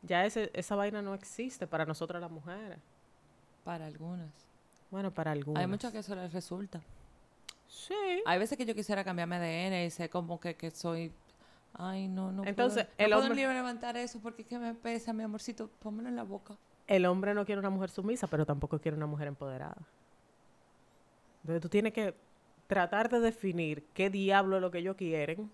ya 0.02 0.24
ese, 0.24 0.50
esa 0.54 0.74
vaina 0.76 1.02
no 1.02 1.12
existe 1.14 1.66
para 1.66 1.84
nosotras 1.84 2.20
las 2.22 2.30
mujeres. 2.30 2.78
Para 3.64 3.86
algunas. 3.86 4.28
Bueno, 4.90 5.10
para 5.12 5.32
algunas. 5.32 5.60
Hay 5.60 5.66
muchas 5.66 5.92
que 5.92 5.98
eso 5.98 6.14
les 6.14 6.32
resulta. 6.32 6.80
Sí. 7.68 7.94
Hay 8.26 8.38
veces 8.38 8.56
que 8.56 8.64
yo 8.66 8.74
quisiera 8.74 9.04
cambiarme 9.04 9.38
de 9.38 9.66
ADN 9.66 9.86
y 9.86 9.90
sé 9.90 10.08
como 10.08 10.40
que, 10.40 10.54
que 10.56 10.70
soy... 10.70 11.12
Ay, 11.74 12.08
no, 12.08 12.32
no 12.32 12.44
Entonces, 12.44 12.84
puedo, 12.84 12.96
el 12.98 13.10
no 13.10 13.18
hombre- 13.18 13.54
levantar 13.54 13.96
eso 13.96 14.20
porque 14.20 14.42
es 14.42 14.48
que 14.48 14.58
me 14.58 14.74
pesa, 14.74 15.12
mi 15.12 15.22
amorcito. 15.22 15.70
Pónmelo 15.80 16.08
en 16.08 16.16
la 16.16 16.24
boca. 16.24 16.56
El 16.86 17.06
hombre 17.06 17.34
no 17.34 17.44
quiere 17.46 17.60
una 17.60 17.70
mujer 17.70 17.90
sumisa, 17.90 18.26
pero 18.26 18.44
tampoco 18.44 18.78
quiere 18.80 18.96
una 18.96 19.06
mujer 19.06 19.28
empoderada. 19.28 19.76
Entonces 21.42 21.62
tú 21.62 21.68
tienes 21.68 21.92
que 21.92 22.14
tratar 22.66 23.08
de 23.08 23.20
definir 23.20 23.84
qué 23.94 24.10
diablo 24.10 24.56
es 24.56 24.62
lo 24.62 24.70
que 24.70 24.78
ellos 24.78 24.96
quieren 24.96 25.50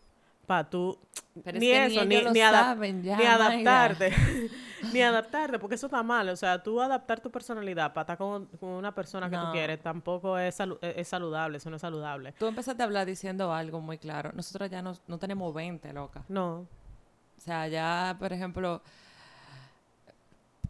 para 0.46 0.68
tú 0.68 0.98
Pero 1.44 1.59
ni 1.59 1.70
es 1.70 1.79
que 1.88 1.94
eso, 1.94 2.05
ni 2.05 2.16
ni, 2.16 2.24
ni 2.31 2.40
adap- 2.40 2.50
saben 2.64 3.02
ya, 3.02 3.16
ni 3.16 3.24
Mayra. 3.24 3.35
adaptarte, 3.35 4.12
ni 4.93 5.01
adaptarte, 5.03 5.59
porque 5.59 5.75
eso 5.77 5.87
está 5.87 6.03
mal. 6.03 6.29
O 6.29 6.37
sea, 6.37 6.62
tú 6.62 6.81
adaptar 6.81 7.21
tu 7.21 7.31
personalidad 7.31 7.93
para 7.93 8.03
estar 8.03 8.19
con, 8.19 8.47
con 8.59 8.69
una 8.71 8.95
persona 8.95 9.29
que 9.31 9.37
tú 9.37 9.43
No. 9.43 9.53
quieres 9.53 9.81
tampoco 9.83 10.39
es, 10.39 10.59
salu- 10.59 10.79
es 10.83 11.09
saludable, 11.09 11.59
eso 11.59 11.71
no 11.71 11.77
es 11.77 11.83
saludable. 11.83 12.33
Tú 12.33 12.47
empezaste 12.47 12.83
a 12.83 12.87
hablar 12.87 13.07
diciendo 13.07 13.53
algo 13.53 13.81
muy 13.81 13.99
claro. 13.99 14.33
Nosotros 14.35 14.71
ya 14.71 14.83
no, 14.83 14.95
no 15.07 15.19
tenemos 15.19 15.53
20, 15.55 15.93
loca. 15.93 16.25
No, 16.29 16.61
O 17.37 17.41
sea, 17.41 17.69
ya, 17.69 18.17
por 18.19 18.33
ejemplo, 18.33 18.83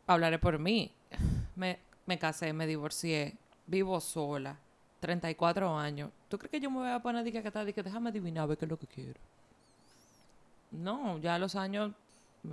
hablaré 0.06 0.38
por 0.38 0.58
mí. 0.58 0.92
Me, 1.54 1.78
me 2.06 2.18
casé, 2.18 2.52
me 2.52 2.66
divorcié, 2.66 3.36
vivo 3.66 4.00
sola, 4.00 4.56
34 5.00 5.76
años. 5.78 6.10
¿Tú 6.28 6.38
crees 6.38 6.50
que 6.50 6.60
yo 6.60 6.70
me 6.70 6.78
voy 6.78 6.90
a 6.90 7.00
poner 7.00 7.24
que, 7.24 7.42
que, 7.42 7.72
que 7.72 7.82
déjame 7.82 8.10
adivinar 8.10 8.44
a 8.44 8.46
ver 8.46 8.58
qué 8.58 8.64
es 8.66 8.70
lo 8.70 8.78
que 8.78 8.86
quiero? 8.86 9.18
No, 10.70 11.18
ya 11.18 11.38
los 11.38 11.54
años 11.56 11.92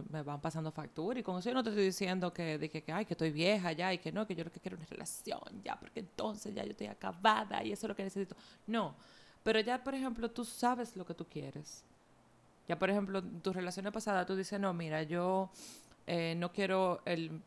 me- 0.09 0.23
van 0.23 0.41
pasando 0.41 0.71
factura 0.71 1.19
y 1.19 1.23
con 1.23 1.39
eso 1.39 1.49
yo 1.49 1.55
no 1.55 1.63
te 1.63 1.69
estoy 1.69 1.85
diciendo 1.85 2.33
que, 2.33 2.57
de 2.57 2.69
que, 2.69 2.83
que, 2.83 2.91
ay, 2.91 3.05
que 3.05 3.13
estoy 3.13 3.31
vieja 3.31 3.71
ya 3.71 3.93
y 3.93 3.99
que 3.99 4.11
no, 4.11 4.25
que 4.27 4.35
yo 4.35 4.43
lo 4.43 4.51
que 4.51 4.59
quiero 4.59 4.75
es 4.77 4.81
una 4.81 4.89
relación 4.89 5.41
ya, 5.63 5.79
porque 5.79 5.99
entonces 6.01 6.53
ya 6.55 6.63
yo 6.63 6.71
estoy 6.71 6.87
acabada 6.87 7.63
y 7.63 7.71
eso 7.71 7.85
es 7.85 7.89
lo 7.89 7.95
que 7.95 8.03
necesito. 8.03 8.35
No, 8.67 8.95
pero 9.43 9.59
ya, 9.59 9.83
por 9.83 9.95
ejemplo, 9.95 10.29
tú 10.31 10.45
sabes 10.45 10.95
lo 10.95 11.05
que 11.05 11.13
tú 11.13 11.25
quieres. 11.25 11.83
Ya, 12.67 12.79
por 12.79 12.89
ejemplo, 12.89 13.19
en 13.19 13.41
tus 13.41 13.55
relaciones 13.55 13.91
pasadas, 13.91 14.25
tú 14.25 14.35
dices, 14.35 14.59
no, 14.59 14.73
mira, 14.73 15.03
yo 15.03 15.49
eh, 16.07 16.35
no 16.37 16.51
quiero 16.53 17.01
el, 17.05 17.41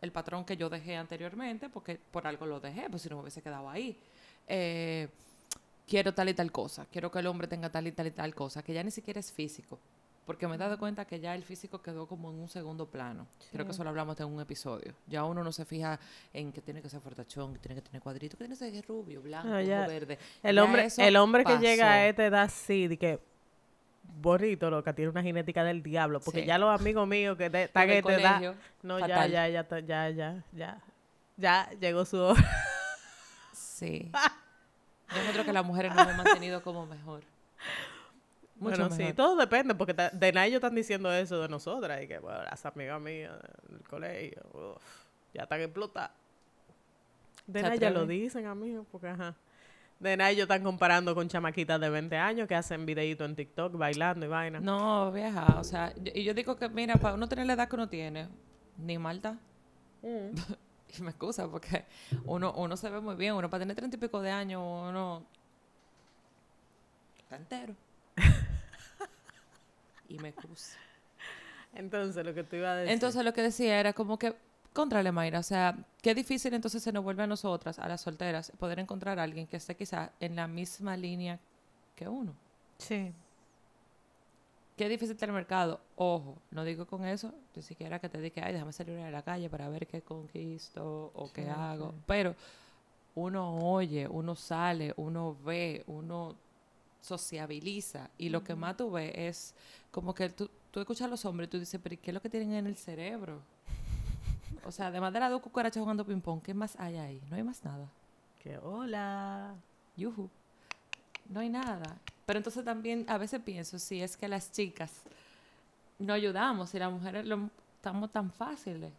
el 0.00 0.12
patrón 0.12 0.44
que 0.44 0.56
yo 0.56 0.70
dejé 0.70 0.96
anteriormente, 0.96 1.68
porque 1.68 1.98
por 2.10 2.26
algo 2.26 2.46
lo 2.46 2.60
dejé, 2.60 2.88
pues 2.90 3.02
si 3.02 3.08
no 3.10 3.16
me 3.16 3.22
hubiese 3.22 3.42
quedado 3.42 3.68
ahí. 3.68 3.98
Eh, 4.48 5.08
quiero 5.86 6.14
tal 6.14 6.28
y 6.30 6.34
tal 6.34 6.50
cosa, 6.52 6.86
quiero 6.90 7.10
que 7.10 7.18
el 7.18 7.26
hombre 7.26 7.48
tenga 7.48 7.70
tal 7.70 7.86
y 7.86 7.92
tal 7.92 8.06
y 8.06 8.10
tal 8.12 8.34
cosa, 8.34 8.62
que 8.62 8.72
ya 8.72 8.82
ni 8.82 8.90
siquiera 8.90 9.20
es 9.20 9.32
físico. 9.32 9.78
Porque 10.26 10.46
me 10.46 10.54
he 10.54 10.58
dado 10.58 10.78
cuenta 10.78 11.04
que 11.04 11.18
ya 11.18 11.34
el 11.34 11.42
físico 11.42 11.82
quedó 11.82 12.06
como 12.06 12.30
en 12.30 12.38
un 12.38 12.48
segundo 12.48 12.86
plano. 12.86 13.26
Creo 13.50 13.64
que 13.66 13.72
eso 13.72 13.82
lo 13.82 13.90
hablamos 13.90 14.18
en 14.20 14.26
un 14.28 14.40
episodio. 14.40 14.94
Ya 15.08 15.24
uno 15.24 15.42
no 15.42 15.50
se 15.50 15.64
fija 15.64 15.98
en 16.32 16.52
que 16.52 16.60
tiene 16.62 16.80
que 16.80 16.88
ser 16.88 17.00
fortachón, 17.00 17.52
que 17.54 17.58
tiene 17.58 17.74
que 17.74 17.82
tener 17.82 18.00
cuadritos, 18.00 18.38
que 18.38 18.44
tiene 18.44 18.56
que 18.56 18.70
ser 18.70 18.86
rubio, 18.86 19.20
blanco, 19.20 19.48
Ah, 19.52 19.62
ya. 19.62 19.86
verde. 19.88 20.18
el 20.44 20.54
Ya 20.56 20.62
hombre, 20.64 20.88
el 20.96 21.16
hombre 21.16 21.44
que 21.44 21.58
llega 21.58 21.90
a 21.90 22.06
esta 22.06 22.24
edad 22.24 22.48
sí, 22.54 22.86
de 22.86 22.96
que 22.98 23.20
bonito, 24.04 24.70
loca, 24.70 24.92
tiene 24.92 25.10
una 25.10 25.22
genética 25.24 25.64
del 25.64 25.82
diablo, 25.82 26.20
porque 26.20 26.40
Sí. 26.42 26.46
ya 26.46 26.56
los 26.56 26.78
amigos 26.80 27.06
míos 27.08 27.36
que 27.36 27.46
están 27.52 27.90
en 27.90 27.96
esta 27.96 28.14
edad, 28.14 28.54
no, 28.82 29.00
ya, 29.00 29.06
fatal. 29.08 29.30
ya, 29.32 29.48
ya, 29.48 29.68
ya, 29.80 30.10
ya, 30.10 30.44
ya, 30.52 30.80
ya 31.36 31.70
llegó 31.80 32.04
su 32.04 32.18
hora. 32.18 32.44
Sí. 33.52 34.10
Yo 35.10 35.18
encuentro 35.18 35.44
que 35.44 35.52
las 35.52 35.64
mujeres 35.64 35.94
nos 35.94 36.06
hemos 36.08 36.16
mantenido 36.24 36.62
como 36.62 36.86
mejor. 36.86 37.22
Mucho 38.62 38.88
bueno, 38.88 38.94
sí, 38.94 39.12
todo 39.12 39.36
depende, 39.36 39.74
porque 39.74 39.92
de 39.92 40.28
ellos 40.28 40.54
están 40.54 40.74
diciendo 40.74 41.12
eso 41.12 41.40
de 41.42 41.48
nosotras, 41.48 42.00
y 42.02 42.06
que, 42.06 42.18
bueno, 42.20 42.42
las 42.44 42.64
amigas 42.64 43.00
mías 43.00 43.32
del 43.68 43.82
colegio, 43.88 44.40
uf, 44.54 44.82
ya 45.34 45.42
están 45.42 45.60
explotadas. 45.60 46.12
De 47.46 47.58
¿Se 47.58 47.62
nada 47.64 47.74
ya 47.74 47.90
lo 47.90 48.06
dicen, 48.06 48.46
amigos, 48.46 48.86
porque, 48.92 49.08
ajá. 49.08 49.34
De 49.98 50.16
nada 50.16 50.30
ellos 50.30 50.42
están 50.42 50.62
comparando 50.62 51.14
con 51.14 51.28
chamaquitas 51.28 51.80
de 51.80 51.90
20 51.90 52.16
años 52.16 52.46
que 52.46 52.54
hacen 52.54 52.86
videitos 52.86 53.28
en 53.28 53.34
TikTok 53.36 53.76
bailando 53.76 54.26
y 54.26 54.28
vaina. 54.28 54.60
No, 54.60 55.10
vieja, 55.10 55.58
o 55.58 55.64
sea, 55.64 55.92
yo- 55.96 56.12
y 56.14 56.22
yo 56.24 56.34
digo 56.34 56.56
que, 56.56 56.68
mira, 56.68 56.96
para 56.96 57.14
uno 57.14 57.28
tener 57.28 57.46
la 57.46 57.54
edad 57.54 57.68
que 57.68 57.74
uno 57.76 57.88
tiene, 57.88 58.28
ni 58.78 58.96
malta. 58.98 59.38
Mm. 60.02 60.34
Y 60.98 61.00
me 61.00 61.08
excusa 61.08 61.48
porque 61.50 61.86
uno, 62.26 62.52
uno 62.54 62.76
se 62.76 62.90
ve 62.90 63.00
muy 63.00 63.14
bien, 63.14 63.32
uno 63.34 63.48
para 63.48 63.60
tener 63.62 63.74
treinta 63.74 63.96
y 63.96 64.00
pico 64.00 64.20
de 64.20 64.30
años, 64.30 64.60
uno 64.62 65.24
está 67.18 67.36
entero. 67.36 67.74
Y 70.12 70.18
me 70.18 70.28
excusa. 70.28 70.76
Entonces, 71.74 72.24
lo 72.24 72.34
que 72.34 72.44
tú 72.44 72.56
ibas 72.56 72.70
a 72.70 72.76
decir. 72.76 72.92
Entonces 72.92 73.24
lo 73.24 73.32
que 73.32 73.42
decía 73.42 73.80
era 73.80 73.92
como 73.92 74.18
que, 74.18 74.34
contrale 74.72 75.10
Mayra, 75.10 75.38
o 75.38 75.42
sea, 75.42 75.76
qué 76.02 76.14
difícil 76.14 76.52
entonces 76.52 76.82
se 76.82 76.92
nos 76.92 77.02
vuelve 77.02 77.22
a 77.22 77.26
nosotras, 77.26 77.78
a 77.78 77.88
las 77.88 78.02
solteras, 78.02 78.52
poder 78.58 78.78
encontrar 78.78 79.18
a 79.18 79.22
alguien 79.22 79.46
que 79.46 79.56
esté 79.56 79.74
quizá 79.74 80.12
en 80.20 80.36
la 80.36 80.46
misma 80.46 80.96
línea 80.96 81.38
que 81.96 82.08
uno. 82.08 82.34
sí. 82.78 83.12
Qué 84.76 84.88
difícil 84.88 85.12
está 85.12 85.26
el 85.26 85.32
mercado. 85.32 85.80
Ojo, 85.96 86.38
no 86.50 86.64
digo 86.64 86.86
con 86.86 87.04
eso, 87.04 87.32
ni 87.54 87.62
siquiera 87.62 87.98
que 87.98 88.08
te 88.08 88.18
diga, 88.18 88.46
ay, 88.46 88.54
déjame 88.54 88.72
salir 88.72 88.98
a 88.98 89.10
la 89.10 89.22
calle 89.22 89.50
para 89.50 89.68
ver 89.68 89.86
qué 89.86 90.00
conquisto 90.00 91.12
o 91.14 91.30
qué 91.30 91.48
hago. 91.48 91.90
sí. 91.90 91.96
Pero 92.06 92.34
uno 93.14 93.58
oye, 93.58 94.08
uno 94.08 94.34
sale, 94.34 94.94
uno 94.96 95.36
ve, 95.44 95.84
uno 95.86 96.34
sociabiliza. 97.02 98.08
Y 98.16 98.30
lo 98.30 98.42
que 98.42 98.54
más 98.54 98.78
tú 98.78 98.90
ves 98.90 99.12
es 99.14 99.54
como 99.90 100.14
que 100.14 100.30
tú, 100.30 100.48
tú 100.70 100.80
escuchas 100.80 101.06
a 101.06 101.10
los 101.10 101.24
hombres 101.26 101.48
y 101.48 101.50
tú 101.50 101.58
dices, 101.60 101.78
pero 101.82 101.94
¿y 101.94 101.98
¿qué 101.98 102.10
es 102.10 102.14
lo 102.14 102.22
que 102.22 102.30
tienen 102.30 102.54
en 102.54 102.66
el 102.66 102.76
cerebro? 102.76 103.40
O 104.64 104.72
sea, 104.72 104.86
además 104.86 105.12
de 105.12 105.20
las 105.20 105.30
dos 105.30 105.42
cucarachas 105.42 105.80
jugando 105.82 106.06
ping-pong, 106.06 106.40
¿qué 106.42 106.54
más 106.54 106.78
hay 106.78 106.96
ahí? 106.96 107.20
No 107.28 107.36
hay 107.36 107.42
más 107.42 107.62
nada. 107.64 107.86
Que 108.42 108.56
hola. 108.58 109.54
Yuhu. 109.96 110.30
No 111.28 111.40
hay 111.40 111.48
nada. 111.48 111.98
Pero 112.24 112.38
entonces 112.38 112.64
también 112.64 113.04
a 113.08 113.18
veces 113.18 113.40
pienso, 113.42 113.78
si 113.78 114.00
es 114.00 114.16
que 114.16 114.28
las 114.28 114.52
chicas 114.52 115.02
no 115.98 116.12
ayudamos, 116.12 116.70
si 116.70 116.78
las 116.78 116.90
mujeres 116.92 117.26
lo, 117.26 117.50
estamos 117.76 118.10
tan 118.12 118.30
fáciles. 118.30 118.92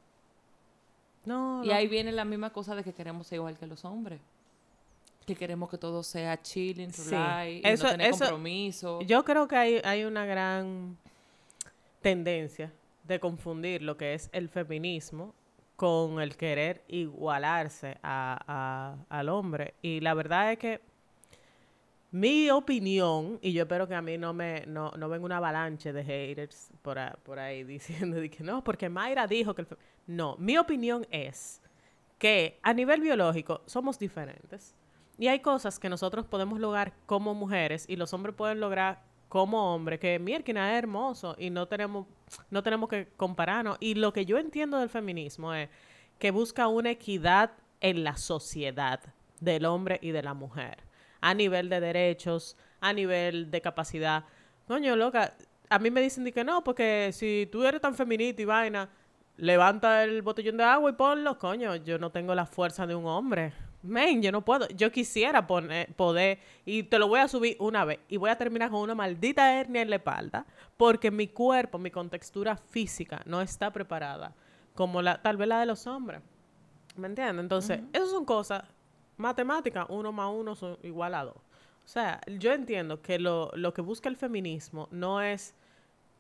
No, 1.26 1.64
Y 1.64 1.70
no. 1.70 1.74
ahí 1.74 1.88
viene 1.88 2.12
la 2.12 2.26
misma 2.26 2.50
cosa 2.50 2.76
de 2.76 2.84
que 2.84 2.94
queremos 2.94 3.28
ser 3.28 3.38
igual 3.38 3.58
que 3.58 3.66
los 3.66 3.86
hombres. 3.86 4.20
Que 5.26 5.36
queremos 5.36 5.70
que 5.70 5.78
todo 5.78 6.04
sea 6.04 6.42
chilling, 6.42 6.92
Sí. 6.92 7.16
y 7.16 7.62
Eso- 7.64 7.86
no 7.86 7.92
tener 7.92 8.08
eso- 8.08 8.20
compromiso. 8.20 9.02
Yo 9.02 9.24
creo 9.24 9.48
que 9.48 9.56
hay, 9.56 9.82
hay 9.84 10.04
una 10.04 10.26
gran 10.26 10.98
tendencia 12.02 12.72
de 13.06 13.20
confundir 13.20 13.82
lo 13.82 13.96
que 13.98 14.14
es 14.14 14.30
el 14.34 14.50
feminismo 14.50 15.34
con 15.76 16.22
el 16.22 16.36
querer 16.36 16.84
igualarse 16.88 17.98
a- 18.04 18.40
a- 19.10 19.18
al 19.18 19.30
hombre. 19.30 19.74
Y 19.82 20.00
la 20.02 20.14
verdad 20.14 20.52
es 20.52 20.60
que 20.60 20.82
mi 22.12 22.50
opinión, 22.52 23.40
y 23.42 23.54
yo 23.54 23.64
espero 23.64 23.88
que 23.88 23.96
a 23.96 24.02
mí 24.02 24.18
no 24.18 24.34
me 24.34 24.66
no, 24.68 24.92
no 24.92 25.10
venga 25.10 25.26
una 25.26 25.38
avalanche 25.38 25.92
de 25.92 26.04
haters 26.04 26.70
por, 26.82 27.00
a- 27.00 27.18
por 27.24 27.40
ahí 27.40 27.64
diciendo 28.10 28.18
de 28.20 28.30
que 28.30 28.44
no, 28.44 28.64
porque 28.64 28.88
Mayra 28.90 29.26
dijo 29.28 29.56
que 29.56 29.62
el 29.62 29.68
fe-". 29.68 29.78
No, 30.06 30.36
mi 30.38 30.58
opinión 30.58 31.08
es 31.12 31.62
que 32.20 32.60
a 32.62 32.74
nivel 32.74 33.02
biológico 33.02 33.62
somos 33.66 33.98
diferentes. 33.98 34.76
Y 35.18 35.28
hay 35.28 35.40
cosas 35.40 35.80
que 35.80 35.90
nosotros 35.90 36.26
podemos 36.26 36.60
lograr 36.60 36.94
como 37.06 37.34
mujeres 37.34 37.86
y 37.88 37.96
los 37.96 38.14
hombres 38.14 38.36
pueden 38.36 38.60
lograr 38.60 39.02
como 39.30 39.74
hombres, 39.74 40.00
que 40.00 40.20
mierda 40.20 40.72
es 40.72 40.78
hermoso 40.78 41.36
y 41.40 41.50
no 41.50 41.68
tenemos, 41.68 42.06
no 42.52 42.62
tenemos 42.62 42.88
que 42.88 43.08
compararnos. 43.18 43.78
Y 43.80 43.96
lo 43.96 44.14
que 44.14 44.26
yo 44.26 44.38
entiendo 44.38 44.78
del 44.78 44.90
feminismo 44.90 45.54
es 45.54 45.70
que 46.20 46.32
busca 46.32 46.68
una 46.68 46.92
equidad 46.92 47.52
en 47.82 48.04
la 48.04 48.16
sociedad 48.16 49.00
del 49.40 49.66
hombre 49.66 50.00
y 50.02 50.12
de 50.12 50.24
la 50.24 50.34
mujer, 50.34 50.84
a 51.20 51.34
nivel 51.34 51.68
de 51.70 51.80
derechos, 51.80 52.58
a 52.80 52.94
nivel 52.94 53.50
de 53.50 53.62
capacidad. 53.62 54.26
Coño, 54.68 54.96
loca, 54.96 55.34
a 55.70 55.80
mí 55.80 55.90
me 55.90 56.02
dicen 56.02 56.32
que 56.32 56.44
no, 56.44 56.64
porque 56.64 57.10
si 57.12 57.50
tú 57.52 57.64
eres 57.64 57.82
tan 57.82 57.96
feminista 57.96 58.42
y 58.42 58.46
vaina, 58.46 58.90
levanta 59.38 60.04
el 60.04 60.22
botellón 60.22 60.58
de 60.58 60.64
agua 60.64 60.92
y 60.92 60.94
ponlo, 60.94 61.40
coño, 61.40 61.76
yo 61.78 61.98
no 61.98 62.12
tengo 62.12 62.36
la 62.36 62.46
fuerza 62.46 62.86
de 62.86 62.94
un 62.94 63.06
hombre. 63.06 63.54
Men, 63.84 64.22
yo 64.22 64.32
no 64.32 64.44
puedo. 64.44 64.68
Yo 64.70 64.92
quisiera 64.92 65.46
poner, 65.46 65.94
poder, 65.94 66.40
y 66.66 66.84
te 66.84 66.98
lo 66.98 67.08
voy 67.08 67.20
a 67.20 67.28
subir 67.28 67.58
una 67.60 67.84
vez, 67.84 68.00
y 68.08 68.18
voy 68.18 68.30
a 68.30 68.38
terminar 68.38 68.70
con 68.70 68.80
una 68.80 68.96
maldita 68.96 69.60
hernia 69.60 69.82
en 69.82 69.90
la 69.90 69.98
espalda, 69.98 70.46
porque 70.78 71.12
mi 71.12 71.28
cuerpo, 71.28 71.78
mi 71.78 71.92
contextura 71.92 72.56
física 72.56 73.22
no 73.26 73.42
está 73.42 73.72
preparada, 73.72 74.34
como 74.74 75.02
la, 75.02 75.22
tal 75.22 75.38
vez 75.38 75.48
la 75.50 75.60
de 75.60 75.66
los 75.66 75.86
hombres. 75.86 76.22
¿Me 76.96 77.08
entiendes? 77.08 77.44
Entonces, 77.44 77.82
esas 77.92 78.10
son 78.10 78.24
cosas 78.24 78.64
matemáticas, 79.18 79.86
uno 79.90 80.12
más 80.12 80.32
uno 80.34 80.56
son 80.56 80.78
igual 80.84 81.16
a 81.16 81.26
dos. 81.26 81.36
O 81.36 81.88
sea, 81.88 82.22
yo 82.40 82.54
entiendo 82.54 83.02
que 83.02 83.20
lo, 83.20 83.52
lo 83.56 83.74
que 83.74 83.82
busca 83.82 84.08
el 84.08 84.16
feminismo 84.16 84.88
no 84.92 85.22
es 85.22 85.56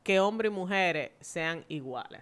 que 0.04 0.20
hombres 0.20 0.52
y 0.52 0.56
mujeres 0.56 1.12
sean 1.22 1.64
iguales, 1.70 2.22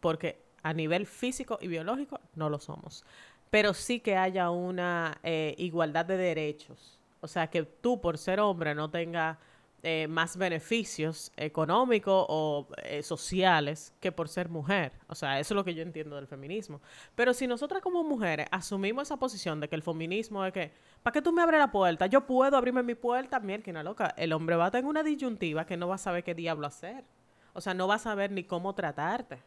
porque 0.00 0.40
a 0.62 0.72
nivel 0.72 1.06
físico 1.06 1.58
y 1.60 1.68
biológico 1.68 2.20
no 2.34 2.48
lo 2.48 2.58
somos, 2.58 3.04
pero 3.50 3.74
sí 3.74 4.00
que 4.00 4.16
haya 4.16 4.50
una 4.50 5.18
eh, 5.22 5.54
igualdad 5.58 6.04
de 6.04 6.16
derechos. 6.16 6.98
O 7.20 7.28
sea, 7.28 7.48
que 7.48 7.62
tú 7.62 8.00
por 8.00 8.18
ser 8.18 8.40
hombre 8.40 8.74
no 8.74 8.90
tengas 8.90 9.38
eh, 9.84 10.08
más 10.08 10.36
beneficios 10.36 11.30
económicos 11.36 12.26
o 12.28 12.66
eh, 12.82 13.00
sociales 13.02 13.94
que 14.00 14.10
por 14.10 14.28
ser 14.28 14.48
mujer. 14.48 14.92
O 15.06 15.14
sea, 15.14 15.38
eso 15.38 15.54
es 15.54 15.56
lo 15.56 15.64
que 15.64 15.74
yo 15.74 15.82
entiendo 15.82 16.16
del 16.16 16.26
feminismo. 16.26 16.80
Pero 17.14 17.32
si 17.32 17.46
nosotras 17.46 17.80
como 17.80 18.02
mujeres 18.02 18.48
asumimos 18.50 19.04
esa 19.04 19.16
posición 19.16 19.60
de 19.60 19.68
que 19.68 19.76
el 19.76 19.82
feminismo 19.82 20.44
es 20.44 20.52
que, 20.52 20.72
¿para 21.02 21.12
qué 21.12 21.22
tú 21.22 21.32
me 21.32 21.42
abres 21.42 21.60
la 21.60 21.70
puerta? 21.70 22.06
Yo 22.06 22.26
puedo 22.26 22.56
abrirme 22.56 22.82
mi 22.82 22.96
puerta, 22.96 23.38
mierda, 23.38 23.82
loca. 23.84 24.14
El 24.16 24.32
hombre 24.32 24.56
va 24.56 24.66
a 24.66 24.70
tener 24.72 24.86
una 24.86 25.04
disyuntiva 25.04 25.64
que 25.64 25.76
no 25.76 25.86
va 25.86 25.94
a 25.94 25.98
saber 25.98 26.24
qué 26.24 26.34
diablo 26.34 26.66
hacer. 26.66 27.04
O 27.52 27.60
sea, 27.60 27.72
no 27.72 27.86
va 27.86 27.94
a 27.94 28.00
saber 28.00 28.32
ni 28.32 28.44
cómo 28.44 28.74
tratarte. 28.74 29.38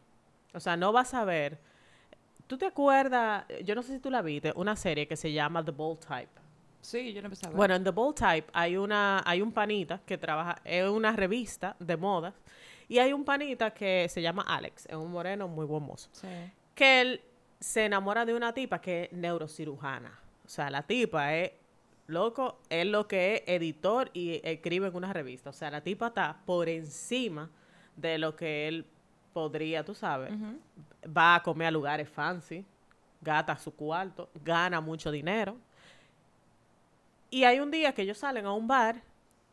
O 0.54 0.60
sea, 0.60 0.76
no 0.76 0.92
va 0.92 1.02
a 1.02 1.04
saber... 1.04 1.71
¿Tú 2.52 2.58
te 2.58 2.66
acuerdas? 2.66 3.46
Yo 3.64 3.74
no 3.74 3.82
sé 3.82 3.94
si 3.94 3.98
tú 3.98 4.10
la 4.10 4.20
viste, 4.20 4.52
una 4.56 4.76
serie 4.76 5.08
que 5.08 5.16
se 5.16 5.32
llama 5.32 5.64
The 5.64 5.70
Bold 5.70 6.00
Type. 6.00 6.28
Sí, 6.82 7.14
yo 7.14 7.22
no 7.22 7.28
empecé 7.28 7.46
a 7.46 7.48
ver. 7.48 7.56
Bueno, 7.56 7.74
en 7.74 7.82
The 7.82 7.92
Bold 7.92 8.14
Type 8.14 8.50
hay 8.52 8.76
una, 8.76 9.22
hay 9.24 9.40
un 9.40 9.52
panita 9.52 10.02
que 10.04 10.18
trabaja, 10.18 10.60
es 10.62 10.86
una 10.86 11.12
revista 11.12 11.74
de 11.78 11.96
moda, 11.96 12.34
y 12.90 12.98
hay 12.98 13.14
un 13.14 13.24
panita 13.24 13.70
que 13.70 14.06
se 14.10 14.20
llama 14.20 14.44
Alex, 14.46 14.84
es 14.84 14.96
un 14.96 15.10
moreno 15.10 15.48
muy 15.48 15.64
buen 15.64 15.82
mozo. 15.82 16.10
Sí. 16.12 16.28
Que 16.74 17.00
él 17.00 17.22
se 17.58 17.86
enamora 17.86 18.26
de 18.26 18.34
una 18.34 18.52
tipa 18.52 18.82
que 18.82 19.04
es 19.04 19.12
neurocirujana. 19.14 20.20
O 20.44 20.48
sea, 20.50 20.68
la 20.68 20.82
tipa 20.82 21.34
es 21.34 21.52
loco, 22.06 22.60
es 22.68 22.84
lo 22.84 23.08
que 23.08 23.36
es 23.36 23.42
editor 23.46 24.10
y 24.12 24.42
escribe 24.44 24.88
en 24.88 24.94
una 24.94 25.14
revista. 25.14 25.48
O 25.48 25.54
sea, 25.54 25.70
la 25.70 25.80
tipa 25.80 26.08
está 26.08 26.42
por 26.44 26.68
encima 26.68 27.50
de 27.96 28.18
lo 28.18 28.36
que 28.36 28.68
él 28.68 28.84
podría, 29.32 29.84
tú 29.84 29.94
sabes. 29.94 30.32
Va 31.04 31.36
a 31.36 31.42
comer 31.42 31.68
a 31.68 31.70
lugares 31.70 32.08
fancy, 32.08 32.64
gata 33.20 33.56
su 33.58 33.74
cuarto, 33.74 34.28
gana 34.44 34.80
mucho 34.80 35.10
dinero. 35.10 35.56
Y 37.30 37.44
hay 37.44 37.60
un 37.60 37.70
día 37.70 37.92
que 37.94 38.02
ellos 38.02 38.18
salen 38.18 38.46
a 38.46 38.52
un 38.52 38.66
bar 38.66 39.02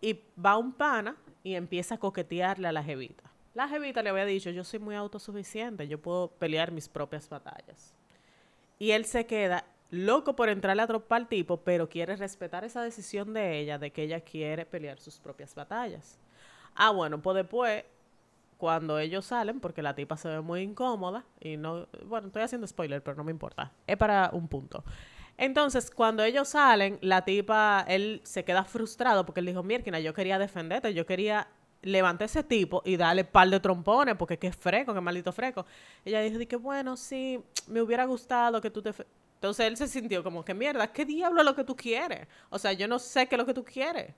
y 0.02 0.20
va 0.44 0.58
un 0.58 0.72
pana 0.74 1.16
y 1.44 1.56
empieza 1.56 1.96
a 1.96 1.98
coquetearle 1.98 2.68
a 2.68 2.72
la 2.72 2.84
jevita. 2.84 3.24
La 3.54 3.68
jevita 3.68 4.04
le 4.04 4.10
había 4.10 4.26
dicho, 4.26 4.50
yo 4.50 4.64
soy 4.64 4.80
muy 4.80 4.96
autosuficiente, 4.96 5.88
yo 5.88 6.00
puedo 6.00 6.28
pelear 6.28 6.72
mis 6.72 6.88
propias 6.88 7.28
batallas. 7.30 7.94
Y 8.78 8.92
él 8.92 9.06
se 9.06 9.26
queda 9.26 9.66
loco 9.92 10.36
por 10.36 10.50
entrarle 10.50 10.84
a 10.84 10.88
tropar 10.88 11.22
al 11.22 11.28
tipo, 11.28 11.58
pero 11.58 11.90
quiere 11.90 12.16
respetar 12.16 12.64
esa 12.64 12.84
decisión 12.84 13.34
de 13.34 13.60
ella, 13.60 13.78
de 13.78 13.92
que 13.92 14.04
ella 14.04 14.22
quiere 14.22 14.66
pelear 14.66 15.00
sus 15.00 15.20
propias 15.20 15.56
batallas. 15.56 16.20
Ah, 16.76 16.92
bueno, 16.92 17.22
pues 17.22 17.36
después, 17.36 17.84
cuando 18.60 19.00
ellos 19.00 19.26
salen, 19.26 19.62
porque 19.62 19.82
la 19.82 19.96
tipa 19.96 20.18
se 20.18 20.28
ve 20.28 20.42
muy 20.42 20.62
incómoda, 20.62 21.24
y 21.40 21.56
no, 21.56 21.88
bueno, 22.06 22.28
estoy 22.28 22.44
haciendo 22.44 22.68
spoiler, 22.68 23.02
pero 23.02 23.16
no 23.16 23.24
me 23.24 23.32
importa, 23.32 23.72
es 23.88 23.96
para 23.96 24.30
un 24.34 24.50
punto. 24.50 24.84
Entonces, 25.38 25.90
cuando 25.90 26.24
ellos 26.24 26.50
salen, 26.50 27.00
la 27.02 27.24
tipa, 27.24 27.86
él 27.88 28.20
se 28.26 28.44
queda 28.44 28.66
frustrado 28.66 29.26
porque 29.26 29.40
él 29.40 29.46
dijo, 29.46 29.64
mierda, 29.64 30.00
yo 30.02 30.14
quería 30.14 30.38
defenderte, 30.38 30.94
yo 30.94 31.06
quería 31.06 31.48
levantar 31.82 32.26
ese 32.26 32.44
tipo 32.44 32.82
y 32.84 32.98
darle 32.98 33.24
par 33.24 33.50
de 33.50 33.62
trompones 33.62 34.16
porque 34.18 34.38
qué 34.38 34.52
freco, 34.52 34.94
qué 34.94 35.00
maldito 35.00 35.32
freco. 35.32 35.66
Ella 36.04 36.20
dijo, 36.20 36.38
que 36.46 36.58
bueno, 36.58 36.98
sí, 36.98 37.42
me 37.68 37.82
hubiera 37.82 38.04
gustado 38.04 38.60
que 38.60 38.70
tú 38.70 38.82
te... 38.82 38.94
Entonces 39.36 39.68
él 39.68 39.78
se 39.78 39.88
sintió 39.88 40.22
como 40.22 40.44
que 40.44 40.54
mierda, 40.54 40.92
¿qué 40.92 41.06
diablo 41.06 41.40
es 41.40 41.46
lo 41.46 41.56
que 41.56 41.64
tú 41.64 41.78
quieres? 41.78 42.28
O 42.50 42.60
sea, 42.60 42.74
yo 42.74 42.90
no 42.90 43.00
sé 43.00 43.28
qué 43.28 43.36
es 43.36 43.40
lo 43.40 43.46
que 43.46 43.54
tú 43.54 43.64
quieres. 43.64 44.14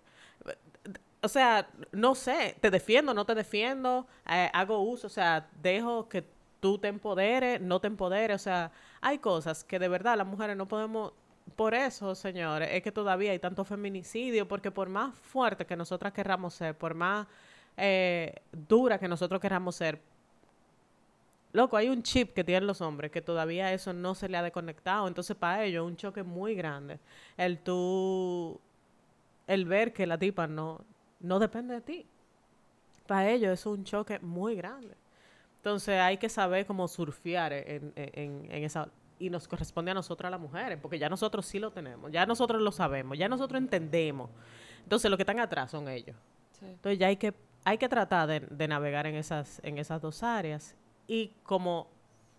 O 1.23 1.27
sea, 1.27 1.67
no 1.91 2.15
sé, 2.15 2.55
te 2.60 2.71
defiendo, 2.71 3.13
no 3.13 3.25
te 3.25 3.36
defiendo, 3.36 4.07
eh, 4.27 4.49
hago 4.53 4.79
uso, 4.79 5.07
o 5.07 5.10
sea, 5.10 5.47
dejo 5.62 6.10
que 6.10 6.25
tú 6.60 6.77
te 6.77 6.88
empoderes, 6.88 7.62
no 7.62 7.79
te 7.79 7.88
empoderes, 7.88 8.41
o 8.41 8.43
sea, 8.43 8.71
hay 9.01 9.19
cosas 9.19 9.63
que 9.63 9.79
de 9.79 9.88
verdad 9.88 10.17
las 10.17 10.27
mujeres 10.27 10.57
no 10.57 10.67
podemos, 10.67 11.13
por 11.55 11.73
eso, 11.73 12.15
señores, 12.15 12.69
es 12.71 12.81
que 12.84 12.91
todavía 12.91 13.31
hay 13.31 13.39
tanto 13.39 13.65
feminicidio, 13.65 14.47
porque 14.47 14.71
por 14.71 14.89
más 14.89 15.13
fuerte 15.15 15.65
que 15.65 15.75
nosotras 15.75 16.13
querramos 16.13 16.53
ser, 16.53 16.75
por 16.77 16.93
más 16.95 17.27
eh, 17.77 18.36
dura 18.51 18.97
que 18.99 19.07
nosotros 19.07 19.41
querramos 19.41 19.75
ser, 19.75 19.99
loco, 21.53 21.77
hay 21.77 21.89
un 21.89 22.03
chip 22.03 22.34
que 22.34 22.43
tienen 22.43 22.67
los 22.67 22.81
hombres 22.81 23.12
que 23.12 23.21
todavía 23.21 23.73
eso 23.73 23.93
no 23.93 24.15
se 24.15 24.29
le 24.29 24.38
ha 24.38 24.43
desconectado, 24.43 25.07
entonces 25.07 25.36
para 25.36 25.63
ellos 25.65 25.86
un 25.86 25.97
choque 25.97 26.23
muy 26.23 26.55
grande, 26.55 26.99
el 27.38 27.60
tú, 27.60 28.60
el 29.47 29.65
ver 29.65 29.93
que 29.93 30.07
la 30.07 30.17
tipa 30.17 30.47
no, 30.47 30.79
no 31.21 31.39
depende 31.39 31.75
de 31.75 31.81
ti. 31.81 32.07
Para 33.07 33.29
ellos 33.29 33.51
es 33.51 33.65
un 33.65 33.84
choque 33.84 34.19
muy 34.19 34.55
grande. 34.55 34.95
Entonces 35.57 35.99
hay 35.99 36.17
que 36.17 36.29
saber 36.29 36.65
cómo 36.65 36.88
surfear 36.88 37.53
en, 37.53 37.93
en, 37.95 38.47
en 38.51 38.63
esa... 38.63 38.89
Y 39.19 39.29
nos 39.29 39.47
corresponde 39.47 39.91
a 39.91 39.93
nosotros, 39.93 40.27
a 40.27 40.31
las 40.31 40.39
mujeres, 40.39 40.79
porque 40.81 40.97
ya 40.97 41.07
nosotros 41.07 41.45
sí 41.45 41.60
lo 41.60 41.71
tenemos, 41.71 42.12
ya 42.12 42.25
nosotros 42.25 42.60
lo 42.60 42.71
sabemos, 42.71 43.17
ya 43.17 43.29
nosotros 43.29 43.62
entendemos. 43.62 44.31
Entonces 44.84 45.12
los 45.12 45.17
que 45.17 45.21
están 45.21 45.39
atrás 45.39 45.69
son 45.69 45.88
ellos. 45.88 46.15
Entonces 46.60 46.97
ya 46.97 47.07
hay 47.07 47.17
que, 47.17 47.34
hay 47.63 47.77
que 47.77 47.88
tratar 47.88 48.27
de, 48.27 48.39
de, 48.39 48.67
navegar 48.67 49.05
en 49.05 49.15
esas, 49.15 49.62
en 49.63 49.77
esas 49.77 50.01
dos 50.01 50.23
áreas. 50.23 50.75
Y 51.07 51.34
como 51.43 51.88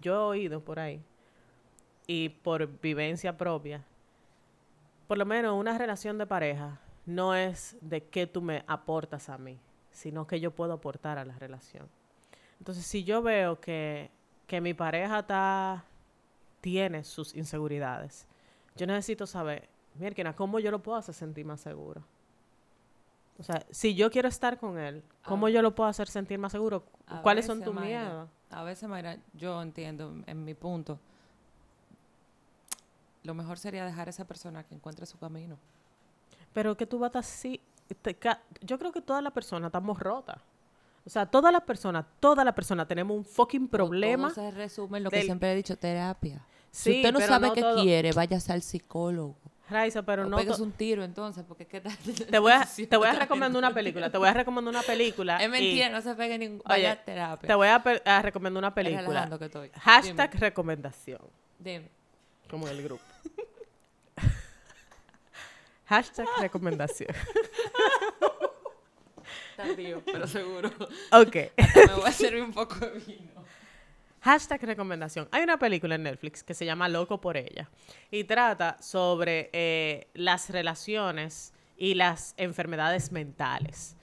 yo 0.01 0.15
he 0.15 0.39
oído 0.39 0.61
por 0.61 0.81
ahí, 0.81 1.01
y 2.07 2.29
por 2.29 2.81
vivencia 2.81 3.37
propia, 3.37 3.85
por 5.07 5.19
lo 5.19 5.27
menos 5.27 5.59
una 5.59 5.77
relación 5.79 6.19
de 6.19 6.27
pareja 6.27 6.81
no 7.07 7.35
es 7.35 7.77
de 7.81 8.05
qué 8.05 8.27
tú 8.27 8.43
me 8.43 8.65
aportas 8.67 9.29
a 9.29 9.39
mí, 9.39 9.59
sino 9.91 10.27
que 10.27 10.41
yo 10.41 10.51
puedo 10.53 10.73
aportar 10.73 11.19
a 11.19 11.25
la 11.25 11.39
relación. 11.39 11.89
Entonces, 12.59 12.87
si 12.87 13.05
yo 13.05 13.23
veo 13.23 13.61
que, 13.61 14.11
que 14.47 14.61
mi 14.61 14.75
pareja 14.75 15.21
está, 15.21 15.85
tiene 16.61 17.05
sus 17.05 17.35
inseguridades, 17.35 18.27
yo 18.77 18.87
necesito 18.87 19.27
saber, 19.27 19.69
mira, 19.97 20.35
¿cómo 20.35 20.59
yo 20.61 20.71
lo 20.71 20.83
puedo 20.83 20.99
hacer 20.99 21.15
sentir 21.15 21.45
más 21.45 21.61
seguro? 21.61 22.05
O 23.39 23.43
sea, 23.43 23.67
si 23.71 23.95
yo 23.95 24.11
quiero 24.11 24.29
estar 24.29 24.59
con 24.59 24.79
él, 24.79 25.03
¿cómo 25.25 25.49
yo 25.49 25.63
lo 25.63 25.75
puedo 25.75 25.89
hacer 25.89 26.09
sentir 26.09 26.39
más 26.39 26.53
seguro? 26.53 26.85
¿Cuáles 27.23 27.47
son 27.47 27.63
tus 27.63 27.75
miedos? 27.75 28.29
A 28.51 28.63
veces, 28.63 28.89
Mayra, 28.89 29.19
yo 29.33 29.61
entiendo 29.63 30.15
en 30.27 30.45
mi 30.45 30.55
punto, 30.55 31.01
lo 33.25 33.35
mejor 33.35 33.59
sería 33.59 33.85
dejar 33.85 34.09
a 34.09 34.11
esa 34.11 34.27
persona 34.27 34.63
que 34.65 34.75
encuentre 34.75 35.07
su 35.07 35.19
camino. 35.19 35.59
Pero 36.53 36.77
que 36.77 36.87
tú 36.87 36.99
vas 36.99 37.15
así, 37.17 37.61
yo 38.61 38.79
creo 38.79 38.93
que 38.93 39.01
todas 39.01 39.23
las 39.23 39.33
personas 39.33 39.69
estamos 39.69 39.99
rotas. 39.99 40.39
O 41.05 41.11
sea, 41.11 41.27
todas 41.27 41.53
las 41.53 41.63
personas, 41.63 42.05
todas 42.21 42.45
las 42.45 42.55
personas 42.55 42.87
tenemos 42.87 43.17
un 43.17 43.25
fucking 43.25 43.69
problema. 43.69 44.33
Todo 44.33 44.45
se 44.45 44.51
resume 44.53 44.99
en 44.99 45.05
lo 45.05 45.11
que 45.11 45.23
siempre 45.23 45.53
he 45.53 45.57
dicho, 45.57 45.77
terapia. 45.77 46.45
si 46.71 46.97
usted 46.97 47.13
no 47.13 47.21
sabe 47.21 47.53
qué 47.53 47.65
quiere, 47.83 48.13
váyase 48.13 48.53
al 48.53 48.63
psicólogo. 48.63 49.37
Raiza, 49.69 50.03
pero 50.03 50.27
o 50.27 50.29
no. 50.29 50.37
pegues 50.37 50.61
un 50.61 50.73
tiro 50.73 51.03
entonces, 51.03 51.45
porque 51.49 51.67
qué 51.67 51.81
tal. 51.81 51.97
Te 52.31 52.39
voy 52.39 52.53
a, 52.53 52.67
te 52.67 52.97
voy 52.97 53.09
a 53.09 53.15
recomendar 53.15 53.59
una 53.59 53.73
película. 53.73 54.11
Te 54.11 54.19
voy 54.19 54.29
a 54.29 54.35
recomendar 54.35 54.75
una 54.75 54.83
película. 54.83 55.37
Es 55.43 55.49
mentira, 55.49 55.89
no 55.89 56.03
se 56.03 56.15
pegue 56.15 56.39
ningún. 56.39 56.63
Vaya 56.65 56.93
Oye, 56.93 57.01
terapia. 57.05 57.47
Te 57.47 57.55
voy 57.55 57.69
a, 57.69 57.83
a 58.05 58.23
recomendar 58.23 58.59
una 58.59 58.75
película. 58.75 59.31
Que 59.39 59.45
estoy. 59.47 59.71
Hashtag 59.75 60.31
Dime. 60.31 60.41
recomendación. 60.41 61.21
Dime. 61.59 61.89
Como 62.51 62.69
el 62.69 62.83
grupo. 62.83 63.03
Hashtag 65.93 66.27
recomendación. 66.41 67.11
Tardío, 69.59 70.03
pero 70.07 70.27
seguro. 70.27 70.71
Ok. 71.13 71.35
me 71.35 71.95
voy 71.95 72.07
a 72.07 72.13
servir 72.13 72.43
un 72.43 72.51
poco 72.51 72.77
de 72.77 72.93
vino. 72.93 73.45
Hashtag 74.23 74.63
recomendación. 74.63 75.29
Hay 75.31 75.43
una 75.43 75.59
película 75.59 75.97
en 75.97 76.05
Netflix 76.05 76.43
que 76.43 76.55
se 76.55 76.65
llama 76.65 76.89
Loco 76.89 77.21
por 77.21 77.37
ella 77.37 77.69
y 78.11 78.25
trata 78.25 78.79
sobre 78.81 79.51
eh, 79.53 80.09
las 80.15 80.49
relaciones 80.49 81.53
y 81.77 81.93
las 81.93 82.33
enfermedades 82.39 83.13
mentales. 83.13 83.95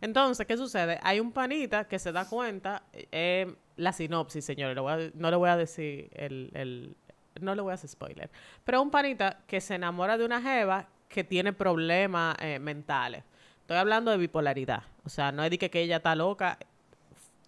Entonces, 0.00 0.44
¿qué 0.44 0.56
sucede? 0.56 0.98
Hay 1.04 1.20
un 1.20 1.30
panita 1.30 1.86
que 1.86 2.00
se 2.00 2.10
da 2.10 2.28
cuenta, 2.28 2.82
eh, 2.92 3.54
la 3.76 3.92
sinopsis, 3.92 4.44
señores, 4.44 4.76
no 5.14 5.30
le 5.30 5.36
voy 5.36 5.50
a 5.50 5.56
decir 5.56 6.10
el, 6.14 6.50
el, 6.54 6.96
no 7.40 7.54
le 7.54 7.62
voy 7.62 7.70
a 7.70 7.74
hacer 7.74 7.90
spoiler, 7.90 8.28
pero 8.64 8.82
un 8.82 8.90
panita 8.90 9.44
que 9.46 9.60
se 9.60 9.76
enamora 9.76 10.18
de 10.18 10.24
una 10.24 10.42
jeva 10.42 10.88
que 11.08 11.24
tiene 11.24 11.52
problemas 11.52 12.36
eh, 12.40 12.58
mentales. 12.58 13.24
Estoy 13.60 13.76
hablando 13.76 14.10
de 14.10 14.16
bipolaridad. 14.16 14.82
O 15.04 15.08
sea, 15.08 15.32
no 15.32 15.42
es 15.42 15.50
de 15.50 15.58
que, 15.58 15.70
que 15.70 15.80
ella 15.80 15.96
está 15.96 16.14
loca, 16.14 16.58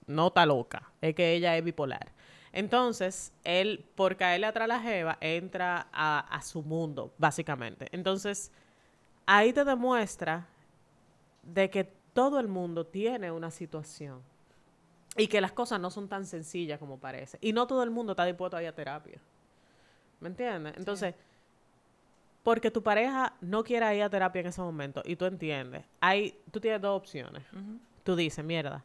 no 0.07 0.29
está 0.29 0.47
loca, 0.47 0.91
es 1.01 1.15
que 1.15 1.33
ella 1.33 1.57
es 1.57 1.65
bipolar. 1.65 2.13
Entonces, 2.53 3.33
él, 3.45 3.87
por 3.95 4.17
caerle 4.17 4.47
atrás 4.47 4.65
a 4.65 4.69
la 4.69 4.81
jeva, 4.81 5.19
entra 5.21 5.87
a, 5.93 6.19
a, 6.19 6.43
su 6.43 6.63
mundo, 6.63 7.13
básicamente. 7.17 7.87
Entonces, 7.93 8.51
ahí 9.25 9.53
te 9.53 9.65
demuestra 9.65 10.49
de 11.43 11.71
que 11.71 11.85
todo 12.13 12.41
el 12.41 12.49
mundo 12.49 12.85
tiene 12.87 13.31
una 13.31 13.51
situación 13.51 14.21
y 15.17 15.29
que 15.29 15.41
las 15.41 15.53
cosas 15.53 15.81
no 15.81 15.91
son 15.91 16.09
tan 16.09 16.27
sencillas 16.27 16.79
como 16.79 16.99
parece. 16.99 17.39
Y 17.41 17.53
no 17.53 17.67
todo 17.67 17.83
el 17.83 17.91
mundo 17.91 18.13
está 18.13 18.25
dispuesto 18.25 18.57
a 18.57 18.63
ir 18.63 18.69
a 18.69 18.75
terapia. 18.75 19.21
¿Me 20.19 20.29
entiendes? 20.29 20.75
Entonces, 20.77 21.15
sí 21.15 21.30
porque 22.43 22.71
tu 22.71 22.83
pareja 22.83 23.35
no 23.41 23.63
quiera 23.65 23.95
ir 23.95 24.03
a 24.03 24.11
terapia 24.11 24.41
en 24.41 24.47
ese 24.47 24.61
momento 24.61 25.03
y 25.05 25.17
tú 25.17 25.27
entiendes, 25.27 25.85
hay, 26.01 26.35
tú 26.51 26.61
tienes 26.61 26.81
dos 26.81 26.97
opciones. 26.97 27.43
Tú 28.03 28.17
dices, 28.17 28.45
mierda, 28.45 28.85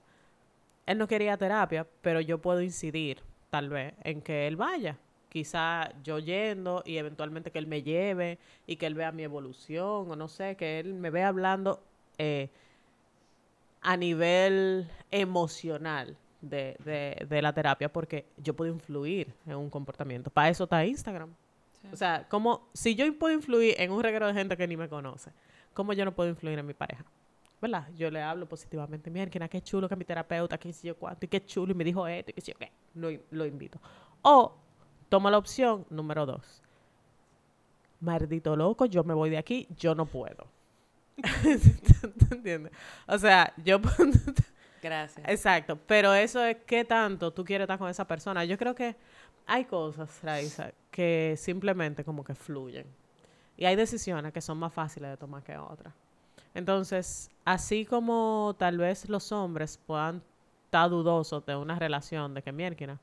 él 0.86 0.98
no 0.98 1.08
quería 1.08 1.38
terapia, 1.38 1.88
pero 2.02 2.20
yo 2.22 2.40
puedo 2.40 2.62
incidir, 2.62 3.22
tal 3.50 3.70
vez, 3.70 3.94
en 4.04 4.22
que 4.22 4.48
él 4.48 4.56
vaya. 4.58 4.98
Quizá 5.30 5.92
yo 6.04 6.20
yendo 6.20 6.82
y 6.86 6.98
eventualmente 6.98 7.52
que 7.52 7.60
él 7.60 7.68
me 7.68 7.82
lleve 7.82 8.40
y 8.68 8.76
que 8.78 8.86
él 8.86 8.94
vea 8.94 9.12
mi 9.12 9.24
evolución 9.24 10.10
o 10.12 10.16
no 10.16 10.28
sé, 10.28 10.56
que 10.56 10.80
él 10.80 10.94
me 10.94 11.10
vea 11.10 11.28
hablando 11.30 11.82
eh, 12.18 12.50
a 13.82 13.98
nivel 13.98 14.90
emocional 15.12 16.18
de, 16.42 16.76
de- 16.84 17.26
de 17.28 17.42
la 17.42 17.54
terapia 17.54 17.92
porque 17.92 18.26
yo 18.38 18.56
puedo 18.56 18.72
influir 18.72 19.34
en 19.46 19.56
un 19.56 19.70
comportamiento. 19.70 20.30
Para 20.30 20.50
eso 20.50 20.64
está 20.66 20.86
Instagram. 20.86 21.34
Sí. 21.86 21.94
O 21.94 21.98
sea, 21.98 22.28
como 22.30 22.70
si 22.74 22.96
yo 22.96 23.06
puedo 23.18 23.34
influir 23.34 23.76
en 23.78 23.92
un 23.92 24.04
reguero 24.04 24.28
de 24.28 24.34
gente 24.34 24.58
que 24.58 24.68
ni 24.68 24.78
me 24.78 24.90
conoce, 24.90 25.32
¿cómo 25.74 25.94
yo 25.94 26.06
no 26.06 26.14
puedo 26.14 26.30
influir 26.30 26.60
en 26.60 26.66
mi 26.66 26.74
pareja? 26.74 27.06
¿Verdad? 27.62 27.88
Yo 27.96 28.12
le 28.12 28.22
hablo 28.22 28.48
positivamente. 28.48 29.10
Mira, 29.10 29.30
qué 29.48 29.62
chulo 29.62 29.88
que 29.88 29.96
mi 29.96 30.06
terapeuta, 30.06 30.58
qué 30.58 30.72
sé 30.74 30.88
yo 30.88 30.96
cuánto, 30.96 31.26
y 31.26 31.30
qué 31.30 31.44
chulo, 31.46 31.72
y 31.72 31.76
me 31.76 31.84
dijo 31.84 32.08
esto, 32.08 32.32
y 32.32 32.34
qué 32.34 32.42
sé 32.42 32.52
yo 32.52 32.58
qué. 32.58 32.72
Lo, 32.94 33.10
lo 33.32 33.46
invito. 33.46 33.80
O 34.22 34.56
toma 35.10 35.32
la 35.32 35.38
opción 35.38 35.86
número 35.90 36.26
dos. 36.26 36.62
Maldito 38.02 38.56
loco, 38.56 38.86
yo 38.86 39.04
me 39.04 39.14
voy 39.14 39.30
de 39.30 39.38
aquí, 39.38 39.68
yo 39.78 39.96
no 39.96 40.06
puedo. 40.06 40.48
¿Te 41.22 42.36
entiendes? 42.36 42.72
O 43.08 43.18
sea, 43.18 43.54
yo... 43.64 43.80
Gracias. 44.82 45.28
Exacto, 45.28 45.80
pero 45.88 46.14
eso 46.14 46.44
es 46.46 46.58
qué 46.68 46.86
tanto 46.86 47.32
tú 47.32 47.44
quieres 47.44 47.66
estar 47.66 47.80
con 47.80 47.90
esa 47.90 48.06
persona. 48.06 48.46
Yo 48.46 48.56
creo 48.56 48.76
que 48.76 48.96
hay 49.48 49.66
cosas, 49.66 50.20
Raisa, 50.24 50.72
que 50.92 51.36
simplemente 51.38 52.04
como 52.04 52.24
que 52.24 52.36
fluyen. 52.36 52.86
Y 53.58 53.66
hay 53.66 53.76
decisiones 53.76 54.34
que 54.34 54.42
son 54.42 54.58
más 54.58 54.74
fáciles 54.74 55.10
de 55.10 55.18
tomar 55.18 55.44
que 55.44 55.58
otras. 55.58 55.94
Entonces, 56.54 57.30
así 57.44 57.86
como 57.86 58.56
tal 58.58 58.78
vez 58.78 59.10
los 59.10 59.32
hombres 59.32 59.78
puedan 59.86 60.22
estar 60.66 60.90
dudosos 60.90 61.46
de 61.46 61.56
una 61.56 61.78
relación, 61.78 62.34
de 62.34 62.42
que 62.42 62.52
mierda, 62.52 63.00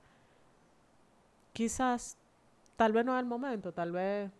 quizás, 1.52 2.16
tal 2.76 2.92
vez 2.92 3.04
no 3.04 3.14
es 3.14 3.20
el 3.20 3.26
momento, 3.26 3.72
tal 3.72 3.92
vez... 3.92 4.30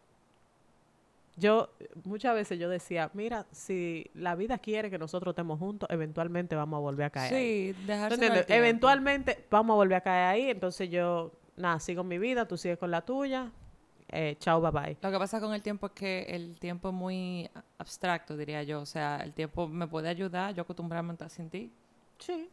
Yo, 1.34 1.70
muchas 2.04 2.34
veces 2.34 2.58
yo 2.58 2.68
decía, 2.68 3.10
mira, 3.14 3.46
si 3.52 4.10
la 4.12 4.34
vida 4.34 4.58
quiere 4.58 4.90
que 4.90 4.98
nosotros 4.98 5.32
estemos 5.32 5.58
juntos, 5.58 5.88
eventualmente 5.90 6.54
vamos 6.56 6.76
a 6.76 6.80
volver 6.80 7.06
a 7.06 7.10
caer. 7.10 7.34
ahí". 7.34 7.74
Sí. 7.74 7.86
Eventualmente 8.48 9.46
vamos 9.50 9.72
a 9.72 9.76
volver 9.76 9.96
a 9.96 10.00
caer 10.02 10.26
ahí, 10.26 10.50
entonces 10.50 10.90
yo, 10.90 11.32
nada, 11.56 11.78
sigo 11.80 12.04
mi 12.04 12.18
vida, 12.18 12.46
tú 12.46 12.56
sigues 12.56 12.78
con 12.78 12.90
la 12.90 13.02
tuya, 13.02 13.50
eh, 14.08 14.36
chao, 14.38 14.60
bye 14.60 14.70
bye. 14.70 14.96
Lo 15.02 15.10
que 15.10 15.18
pasa 15.18 15.40
con 15.40 15.52
el 15.54 15.62
tiempo 15.62 15.86
es 15.86 15.92
que 15.92 16.22
el 16.28 16.58
tiempo 16.58 16.88
es 16.88 16.94
muy 16.94 17.48
abstracto, 17.78 18.36
diría 18.36 18.62
yo. 18.62 18.80
O 18.80 18.86
sea, 18.86 19.16
el 19.18 19.32
tiempo 19.32 19.68
me 19.68 19.86
puede 19.86 20.08
ayudar, 20.08 20.54
yo 20.54 20.62
acostumbrarme 20.62 21.10
a 21.10 21.12
estar 21.14 21.30
sin 21.30 21.48
ti. 21.50 21.70
Sí, 22.18 22.48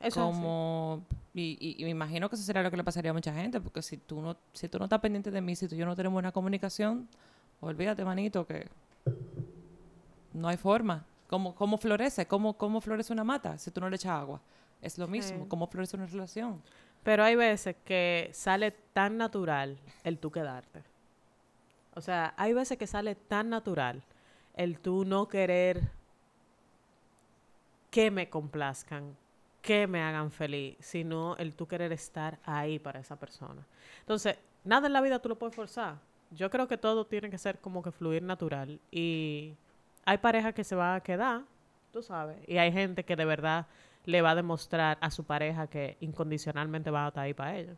eso 0.00 0.20
como 0.20 1.02
y, 1.32 1.56
y- 1.60 1.76
y 1.80 1.84
me 1.84 1.90
imagino 1.90 2.28
que 2.28 2.34
eso 2.36 2.44
sería 2.44 2.62
lo 2.62 2.70
que 2.70 2.76
le 2.76 2.84
pasaría 2.84 3.10
a 3.10 3.14
mucha 3.14 3.32
gente, 3.32 3.60
porque 3.60 3.82
si 3.82 3.96
tú 3.98 4.20
no, 4.20 4.36
si 4.52 4.68
tú 4.68 4.78
no 4.78 4.84
estás 4.84 5.00
pendiente 5.00 5.30
de 5.30 5.40
mí, 5.40 5.54
si 5.56 5.68
tú 5.68 5.74
y 5.74 5.78
yo 5.78 5.86
no 5.86 5.94
tenemos 5.96 6.14
buena 6.14 6.32
comunicación, 6.32 7.08
olvídate, 7.60 8.04
manito, 8.04 8.46
que 8.46 8.66
no 10.32 10.48
hay 10.48 10.56
forma. 10.56 11.04
¿Cómo, 11.28 11.54
cómo 11.54 11.76
florece? 11.78 12.26
¿Cómo, 12.26 12.54
¿Cómo 12.56 12.80
florece 12.80 13.12
una 13.12 13.24
mata 13.24 13.58
si 13.58 13.70
tú 13.70 13.80
no 13.80 13.88
le 13.90 13.96
echas 13.96 14.12
agua? 14.12 14.40
Es 14.80 14.96
lo 14.98 15.08
mismo. 15.08 15.40
Sí. 15.40 15.48
¿Cómo 15.48 15.66
florece 15.66 15.96
una 15.96 16.06
relación? 16.06 16.62
Pero 17.06 17.22
hay 17.22 17.36
veces 17.36 17.76
que 17.84 18.30
sale 18.32 18.72
tan 18.72 19.16
natural 19.16 19.78
el 20.02 20.18
tú 20.18 20.32
quedarte. 20.32 20.82
O 21.94 22.00
sea, 22.00 22.34
hay 22.36 22.52
veces 22.52 22.78
que 22.78 22.88
sale 22.88 23.14
tan 23.14 23.48
natural 23.48 24.02
el 24.54 24.80
tú 24.80 25.04
no 25.04 25.28
querer 25.28 25.82
que 27.92 28.10
me 28.10 28.28
complazcan, 28.28 29.16
que 29.62 29.86
me 29.86 30.02
hagan 30.02 30.32
feliz, 30.32 30.78
sino 30.80 31.36
el 31.36 31.52
tú 31.52 31.68
querer 31.68 31.92
estar 31.92 32.40
ahí 32.44 32.80
para 32.80 32.98
esa 32.98 33.14
persona. 33.14 33.64
Entonces, 34.00 34.36
nada 34.64 34.88
en 34.88 34.92
la 34.92 35.00
vida 35.00 35.20
tú 35.20 35.28
lo 35.28 35.38
puedes 35.38 35.54
forzar. 35.54 35.98
Yo 36.32 36.50
creo 36.50 36.66
que 36.66 36.76
todo 36.76 37.06
tiene 37.06 37.30
que 37.30 37.38
ser 37.38 37.60
como 37.60 37.84
que 37.84 37.92
fluir 37.92 38.24
natural. 38.24 38.80
Y 38.90 39.54
hay 40.04 40.18
parejas 40.18 40.54
que 40.54 40.64
se 40.64 40.74
van 40.74 40.96
a 40.96 41.00
quedar, 41.00 41.42
tú 41.92 42.02
sabes, 42.02 42.36
y 42.48 42.58
hay 42.58 42.72
gente 42.72 43.04
que 43.04 43.14
de 43.14 43.24
verdad 43.24 43.66
le 44.06 44.22
va 44.22 44.30
a 44.30 44.34
demostrar 44.34 44.96
a 45.00 45.10
su 45.10 45.24
pareja 45.24 45.66
que 45.66 45.98
incondicionalmente 46.00 46.90
va 46.90 47.04
a 47.04 47.08
estar 47.08 47.24
ahí 47.24 47.34
para 47.34 47.56
ella. 47.58 47.76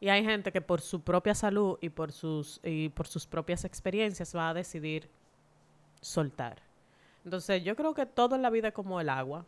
Y 0.00 0.08
hay 0.08 0.24
gente 0.24 0.50
que 0.50 0.62
por 0.62 0.80
su 0.80 1.02
propia 1.02 1.34
salud 1.34 1.76
y 1.82 1.90
por 1.90 2.10
sus, 2.10 2.58
y 2.64 2.88
por 2.88 3.06
sus 3.06 3.26
propias 3.26 3.64
experiencias 3.64 4.34
va 4.34 4.48
a 4.48 4.54
decidir 4.54 5.10
soltar. 6.00 6.62
Entonces 7.24 7.62
yo 7.62 7.76
creo 7.76 7.92
que 7.92 8.06
todo 8.06 8.34
en 8.34 8.42
la 8.42 8.48
vida 8.48 8.68
es 8.68 8.74
como 8.74 8.98
el 8.98 9.10
agua. 9.10 9.44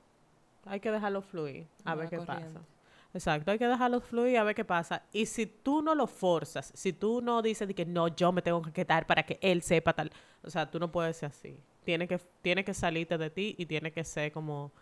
Hay 0.67 0.81
que 0.81 0.91
dejarlo 0.91 1.23
fluir, 1.23 1.67
a 1.85 1.95
ver 1.95 2.11
qué 2.11 2.19
corriente. 2.19 2.61
pasa. 2.61 2.67
Exacto, 3.15 3.51
hay 3.51 3.59
que 3.59 3.67
dejarlo 3.67 4.01
fluir 4.01 4.39
a 4.39 4.45
ver 4.45 4.55
qué 4.55 4.65
pasa. 4.65 5.03
Y 5.13 5.27
si 5.27 5.47
tú 5.47 5.81
no 5.83 5.95
lo 5.95 6.07
forzas, 6.07 6.73
si 6.75 6.93
tú 6.93 7.21
no 7.23 7.41
dices 7.43 7.69
de 7.69 7.75
que 7.75 7.87
no, 7.87 8.09
yo 8.09 8.33
me 8.33 8.43
tengo 8.43 8.61
que 8.63 8.73
quedar 8.73 9.07
para 9.07 9.23
que 9.23 9.39
él 9.41 9.63
sepa 9.63 9.93
tal, 9.93 10.11
o 10.43 10.51
sea, 10.51 10.71
tú 10.71 10.79
no 10.79 10.91
puedes 10.91 11.17
ser 11.17 11.31
así. 11.31 11.59
Tiene 11.85 12.07
que, 12.07 12.19
tiene 12.41 12.65
que 12.65 12.75
salirte 12.75 13.19
de 13.19 13.31
ti 13.31 13.55
y 13.59 13.67
tiene 13.67 13.91
que 13.93 14.05
ser 14.05 14.33
como 14.33 14.73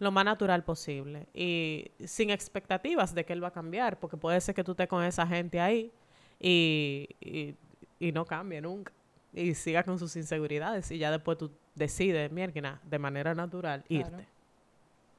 lo 0.00 0.10
más 0.10 0.24
natural 0.24 0.64
posible. 0.64 1.28
Y 1.32 1.92
sin 2.04 2.30
expectativas 2.30 3.14
de 3.14 3.24
que 3.24 3.32
él 3.32 3.44
va 3.44 3.48
a 3.48 3.52
cambiar, 3.52 3.98
porque 4.00 4.16
puede 4.16 4.40
ser 4.40 4.54
que 4.54 4.64
tú 4.64 4.72
estés 4.72 4.88
con 4.88 5.04
esa 5.04 5.24
gente 5.26 5.60
ahí 5.60 5.92
y, 6.40 7.06
y, 7.20 7.54
y 8.00 8.10
no 8.12 8.24
cambie 8.24 8.60
nunca. 8.60 8.92
Y 9.32 9.54
siga 9.54 9.84
con 9.84 9.98
sus 9.98 10.16
inseguridades 10.16 10.90
y 10.90 10.98
ya 10.98 11.10
después 11.12 11.38
tú 11.38 11.52
decides, 11.76 12.32
mierda, 12.32 12.80
de 12.82 12.98
manera 12.98 13.32
natural, 13.34 13.84
Claro. 13.86 14.08
irte. 14.08 14.26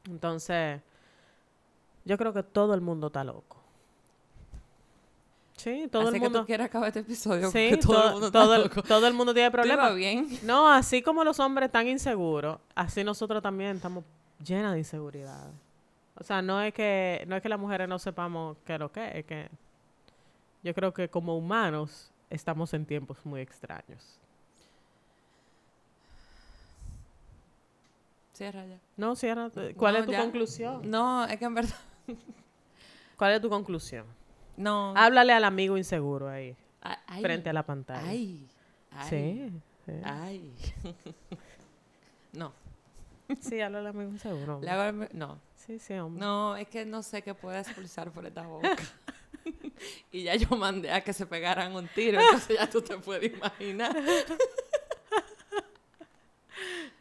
Entonces, 0.10 0.82
yo 2.04 2.18
creo 2.18 2.34
que 2.34 2.44
todo 2.44 2.74
el 2.74 2.82
mundo 2.82 3.08
está 3.08 3.24
loco. 3.24 3.58
Sí, 5.58 5.88
todo 5.92 6.02
Así 6.04 6.08
el 6.10 6.14
que 6.16 6.20
mundo. 6.22 6.40
tú 6.40 6.46
quieres 6.48 6.66
acabar 6.66 6.88
este 6.88 7.02
episodio 7.02 7.52
Sí, 7.52 7.78
todo, 7.82 7.94
to- 7.94 8.06
el 8.08 8.12
mundo 8.14 8.28
está 8.28 8.40
todo 8.40 8.56
el- 8.56 8.62
loco. 8.64 8.82
todo 8.84 9.08
el 9.08 9.14
mundo 9.14 9.34
tiene 9.34 9.52
¿Te 9.52 9.58
va 9.58 9.62
problemas. 9.64 9.96
bien? 9.96 10.28
No, 10.44 10.68
así 10.68 11.04
como 11.04 11.24
los 11.24 11.40
hombres 11.40 11.68
están 11.68 11.88
inseguros, 11.88 12.58
así 12.74 13.04
nosotros 13.04 13.44
también 13.44 13.76
estamos 13.76 14.04
llenas 14.44 14.74
de 14.74 14.80
inseguridades. 14.80 15.54
O 16.16 16.24
sea, 16.24 16.42
no 16.42 16.62
es 16.62 16.74
que 16.74 17.24
no 17.28 17.36
es 17.36 17.42
que 17.42 17.50
las 17.50 17.60
mujeres 17.60 17.88
no 17.88 17.98
sepamos 18.00 18.58
qué 18.66 18.74
es 18.76 18.80
lo 18.80 18.92
que 18.92 19.08
es, 19.08 19.16
es 19.16 19.26
que 19.26 19.50
yo 20.64 20.74
creo 20.74 20.94
que 20.94 21.10
como 21.10 21.38
humanos 21.38 22.12
estamos 22.30 22.74
en 22.74 22.86
tiempos 22.86 23.26
muy 23.26 23.42
extraños. 23.42 24.20
Cierra 28.34 28.66
ya. 28.66 28.80
No, 28.98 29.16
cierra. 29.16 29.50
¿Cuál 29.78 29.94
No, 29.94 30.00
es 30.00 30.06
tu 30.06 30.12
ya. 30.12 30.22
conclusión? 30.22 30.90
No, 30.90 31.26
es 31.26 31.38
que 31.38 31.46
en 31.46 31.54
verdad... 31.54 31.76
¿Cuál 33.18 33.34
es 33.34 33.42
tu 33.42 33.50
conclusión? 33.50 34.06
No. 34.58 34.94
Háblale 34.96 35.34
al 35.34 35.44
amigo 35.44 35.78
inseguro 35.78 36.28
ahí, 36.28 36.56
ay, 36.82 37.22
frente 37.22 37.50
a 37.50 37.54
la 37.54 37.64
pantalla. 37.64 38.08
Ay. 38.08 38.48
Ay. 38.92 39.10
Sí. 39.10 39.62
Sí, 39.86 39.92
Ay. 40.04 40.54
no. 42.34 42.52
Sí, 43.40 43.60
inseguro. 43.60 44.60
Le 44.62 44.70
hago 44.70 45.04
el- 45.04 45.10
no. 45.14 45.40
Sí, 45.56 45.80
sí, 45.80 45.94
hombre. 45.94 46.20
No, 46.20 46.56
es 46.56 46.68
que 46.68 46.86
no 46.86 47.04
sé 47.04 47.22
qué 47.22 47.34
puede 47.34 47.60
expulsar 47.60 48.12
por 48.12 48.26
esta 48.26 48.46
boca. 48.48 48.76
y 50.12 50.24
ya 50.24 50.36
yo 50.36 50.50
mandé 50.58 50.92
a 50.92 51.02
que 51.02 51.14
se 51.14 51.26
pegaran 51.26 51.74
un 51.76 51.88
tiro, 51.88 52.20
entonces 52.20 52.58
ya 52.58 52.70
tú 52.70 52.82
te 52.82 52.98
puedes 52.98 53.32
imaginar. 53.32 53.96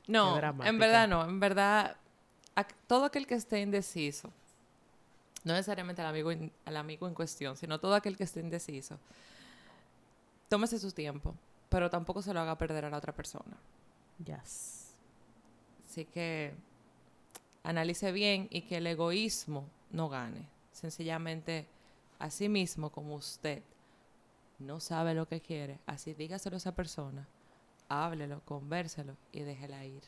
no, 0.07 0.39
en 0.65 0.79
verdad 0.79 1.09
no, 1.09 1.25
en 1.25 1.41
verdad, 1.41 1.97
a- 2.57 2.65
todo 2.87 3.05
aquel 3.07 3.27
que 3.27 3.35
esté 3.35 3.61
indeciso, 3.61 4.31
no 5.45 5.53
necesariamente 5.55 6.03
al 6.03 6.09
amigo, 6.09 6.33
in- 6.33 6.53
al 6.65 6.77
amigo 6.77 7.07
en 7.09 7.15
cuestión, 7.15 7.57
sino 7.57 7.79
todo 7.81 7.95
aquel 7.95 8.17
que 8.17 8.25
esté 8.25 8.41
indeciso, 8.41 8.99
tómese 10.49 10.79
su 10.79 10.93
tiempo, 10.93 11.35
pero 11.69 11.89
tampoco 11.91 12.23
se 12.23 12.33
lo 12.35 12.41
haga 12.41 12.57
perder 12.59 12.85
a 12.87 12.91
la 12.91 12.97
otra 12.99 13.15
persona. 13.15 13.57
Yes. 14.25 14.80
Así 15.91 16.05
que 16.05 16.53
analice 17.65 18.13
bien 18.13 18.47
y 18.49 18.61
que 18.61 18.77
el 18.77 18.87
egoísmo 18.87 19.69
no 19.91 20.09
gane. 20.09 20.47
Sencillamente, 20.71 21.67
así 22.21 22.49
mismo 22.49 22.91
como 22.91 23.17
usted 23.17 23.65
no 24.61 24.79
sabe 24.79 25.15
lo 25.15 25.27
que 25.27 25.41
quiere, 25.41 25.81
así 25.87 26.15
dígaselo 26.15 26.55
a 26.55 26.59
esa 26.59 26.77
persona, 26.77 27.27
háblelo, 27.89 28.41
convérselo 28.45 29.17
y 29.33 29.41
déjela 29.41 29.85
ir. 29.85 30.05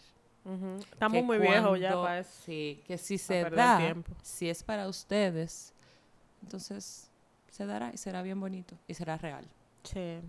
Estamos 0.92 1.18
Que 1.18 1.22
muy 1.24 1.38
viejos 1.38 1.80
ya 1.80 1.94
para 1.94 2.20
eso. 2.20 2.30
Sí, 2.44 2.80
que 2.86 2.96
si 2.96 3.18
se 3.18 3.42
da, 3.50 3.96
si 4.22 4.48
es 4.48 4.62
para 4.62 4.86
ustedes, 4.86 5.74
entonces 6.44 7.10
se 7.50 7.66
dará 7.66 7.90
y 7.92 7.96
será 7.96 8.22
bien 8.22 8.38
bonito 8.38 8.78
y 8.86 8.94
será 8.94 9.16
real. 9.16 9.48
Sí. 9.82 10.20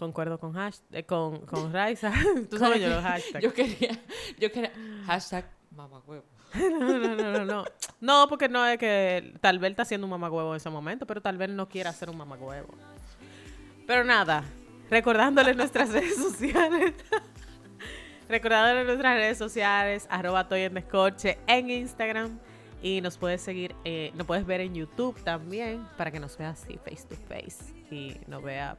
Concuerdo 0.00 0.40
con 0.40 0.56
hash, 0.56 0.78
eh, 0.92 1.04
con, 1.04 1.44
con 1.44 1.70
Raiza. 1.74 2.10
Tú 2.48 2.56
sabes 2.56 2.78
que 2.78 2.88
los 2.88 3.02
hashtags. 3.02 3.44
Yo 3.44 3.52
quería, 3.52 3.90
yo 4.38 4.50
quería, 4.50 4.72
hashtag 5.04 5.44
mamahuevo. 5.76 6.24
No, 6.54 6.98
no, 6.98 7.14
no, 7.14 7.32
no, 7.32 7.44
no. 7.44 7.64
No, 8.00 8.26
porque 8.26 8.48
no 8.48 8.66
es 8.66 8.78
que 8.78 9.34
tal 9.42 9.58
vez 9.58 9.72
está 9.72 9.82
haciendo 9.82 10.06
un 10.06 10.12
mamagüevo 10.12 10.52
en 10.52 10.56
ese 10.56 10.70
momento, 10.70 11.06
pero 11.06 11.20
tal 11.20 11.36
vez 11.36 11.50
no 11.50 11.68
quiera 11.68 11.90
hacer 11.90 12.08
un 12.08 12.16
mamagüevo. 12.16 12.68
Pero 13.86 14.02
nada, 14.02 14.42
recordándoles 14.88 15.54
nuestras 15.54 15.90
redes 15.92 16.16
sociales. 16.16 16.94
recordándoles 18.26 18.86
nuestras 18.86 19.16
redes 19.16 19.36
sociales, 19.36 20.06
arroba 20.08 20.48
Toy 20.48 20.62
en 20.62 20.74
Descorche 20.74 21.36
en 21.46 21.68
Instagram. 21.68 22.38
Y 22.82 23.02
nos 23.02 23.18
puedes 23.18 23.42
seguir, 23.42 23.76
eh, 23.84 24.12
nos 24.14 24.26
puedes 24.26 24.46
ver 24.46 24.62
en 24.62 24.74
YouTube 24.74 25.22
también, 25.24 25.86
para 25.98 26.10
que 26.10 26.18
nos 26.18 26.38
veas 26.38 26.62
así 26.62 26.78
face 26.78 27.06
to 27.06 27.16
face 27.28 27.74
y 27.90 28.16
nos 28.26 28.42
vea 28.42 28.78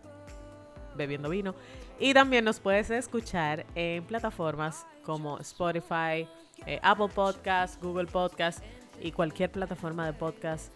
bebiendo 0.96 1.30
vino. 1.30 1.56
Y 2.00 2.14
también 2.14 2.46
nos 2.46 2.60
puedes 2.60 2.90
escuchar 2.90 3.66
en 3.76 4.04
plataformas 4.04 4.86
como 5.04 5.38
Spotify, 5.40 6.28
eh, 6.66 6.80
Apple 6.82 7.10
Podcast, 7.14 7.82
Google 7.82 8.08
Podcast 8.08 8.64
y 9.00 9.12
cualquier 9.12 9.52
plataforma 9.52 10.06
de 10.06 10.14
podcast, 10.14 10.72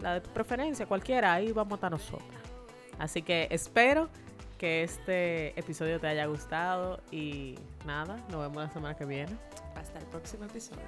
la 0.00 0.14
de 0.14 0.20
preferencia, 0.20 0.86
cualquiera, 0.86 1.32
ahí 1.34 1.52
vamos 1.52 1.72
a 1.72 1.74
estar 1.76 1.90
nosotras. 1.90 2.42
Así 2.98 3.22
que 3.22 3.48
espero 3.50 4.08
que 4.58 4.82
este 4.84 5.58
episodio 5.58 5.98
te 5.98 6.06
haya 6.06 6.26
gustado 6.26 7.00
y 7.10 7.58
nada, 7.84 8.16
nos 8.30 8.40
vemos 8.40 8.56
la 8.56 8.70
semana 8.70 8.94
que 8.96 9.04
viene. 9.04 9.36
Hasta 9.74 9.98
el 9.98 10.06
próximo 10.06 10.44
episodio. 10.44 10.82